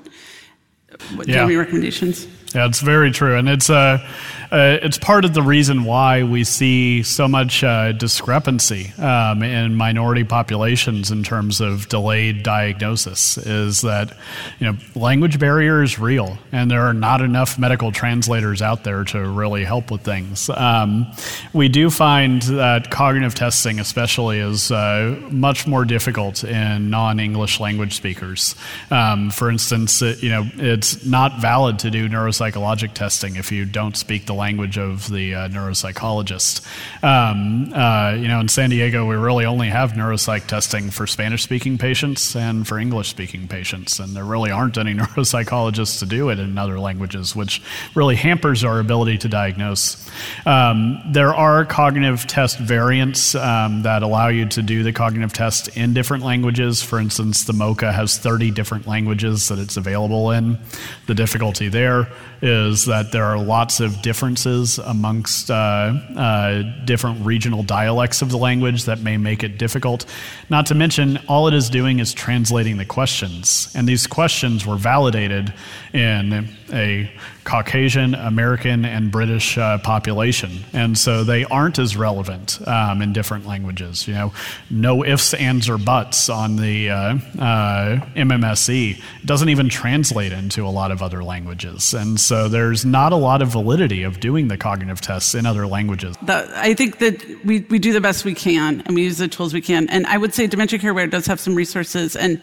[0.89, 2.27] Do you have any recommendations?
[2.53, 4.05] Yeah, it's very true, and it's uh,
[4.51, 9.75] uh, it's part of the reason why we see so much uh, discrepancy um, in
[9.75, 13.37] minority populations in terms of delayed diagnosis.
[13.37, 14.13] Is that
[14.59, 19.05] you know language barrier is real, and there are not enough medical translators out there
[19.05, 20.49] to really help with things.
[20.49, 21.07] Um,
[21.53, 27.95] we do find that cognitive testing, especially, is uh, much more difficult in non-English language
[27.95, 28.55] speakers.
[28.89, 33.63] Um, for instance, it, you know it's not valid to do neuropsychologic testing if you
[33.63, 36.65] don't speak the language of the uh, neuropsychologist.
[37.03, 41.43] Um, uh, you know, in San Diego, we really only have neuropsych testing for Spanish
[41.43, 46.29] speaking patients and for English speaking patients, and there really aren't any neuropsychologists to do
[46.29, 47.61] it in other languages, which
[47.93, 50.09] really hampers our ability to diagnose.
[50.47, 55.77] Um, there are cognitive test variants um, that allow you to do the cognitive test
[55.77, 56.81] in different languages.
[56.81, 60.57] For instance, the MoCA has 30 different languages that it's available in.
[61.05, 62.07] The difficulty there
[62.41, 64.01] is that there are lots of
[64.31, 70.05] differences amongst uh, uh, different regional dialects of the language that may make it difficult.
[70.49, 73.69] Not to mention, all it is doing is translating the questions.
[73.75, 75.53] And these questions were validated
[75.93, 77.11] in a
[77.43, 83.47] Caucasian, American, and British uh, population, and so they aren't as relevant um, in different
[83.47, 84.07] languages.
[84.07, 84.33] You know,
[84.69, 86.95] no ifs, ands, or buts on the uh,
[87.39, 93.11] uh, MMSE doesn't even translate into a lot of other languages, and so there's not
[93.11, 96.15] a lot of validity of doing the cognitive tests in other languages.
[96.21, 99.27] The, I think that we, we do the best we can, and we use the
[99.27, 99.89] tools we can.
[99.89, 102.41] And I would say Dementia Care Aware does have some resources, and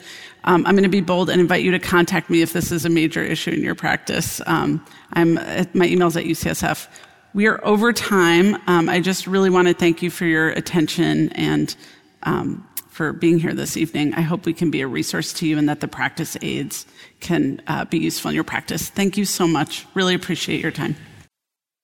[0.49, 2.86] um, I'm going to be bold and invite you to contact me if this is
[2.86, 4.40] a major issue in your practice.
[4.46, 5.34] Um, I'm
[5.74, 6.88] my email's at UCSF.
[7.34, 8.57] We are over time.
[8.66, 11.76] Um, I just really want to thank you for your attention and
[12.22, 14.14] um, for being here this evening.
[14.14, 16.86] I hope we can be a resource to you and that the practice aids
[17.20, 18.88] can uh, be useful in your practice.
[18.88, 19.86] Thank you so much.
[19.92, 20.96] Really appreciate your time.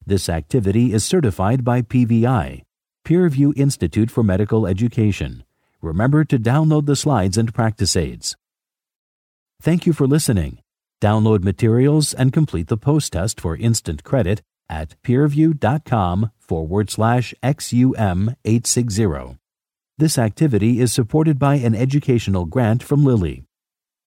[0.07, 2.63] This activity is certified by PVI,
[3.05, 5.45] PeerView Institute for Medical Education.
[5.83, 8.37] Remember to download the slides and practice aids.
[9.65, 10.59] Thank you for listening.
[11.01, 18.37] Download materials and complete the post test for instant credit at peerview.com forward slash XUM
[18.45, 19.39] 860.
[19.97, 23.45] This activity is supported by an educational grant from Lilly.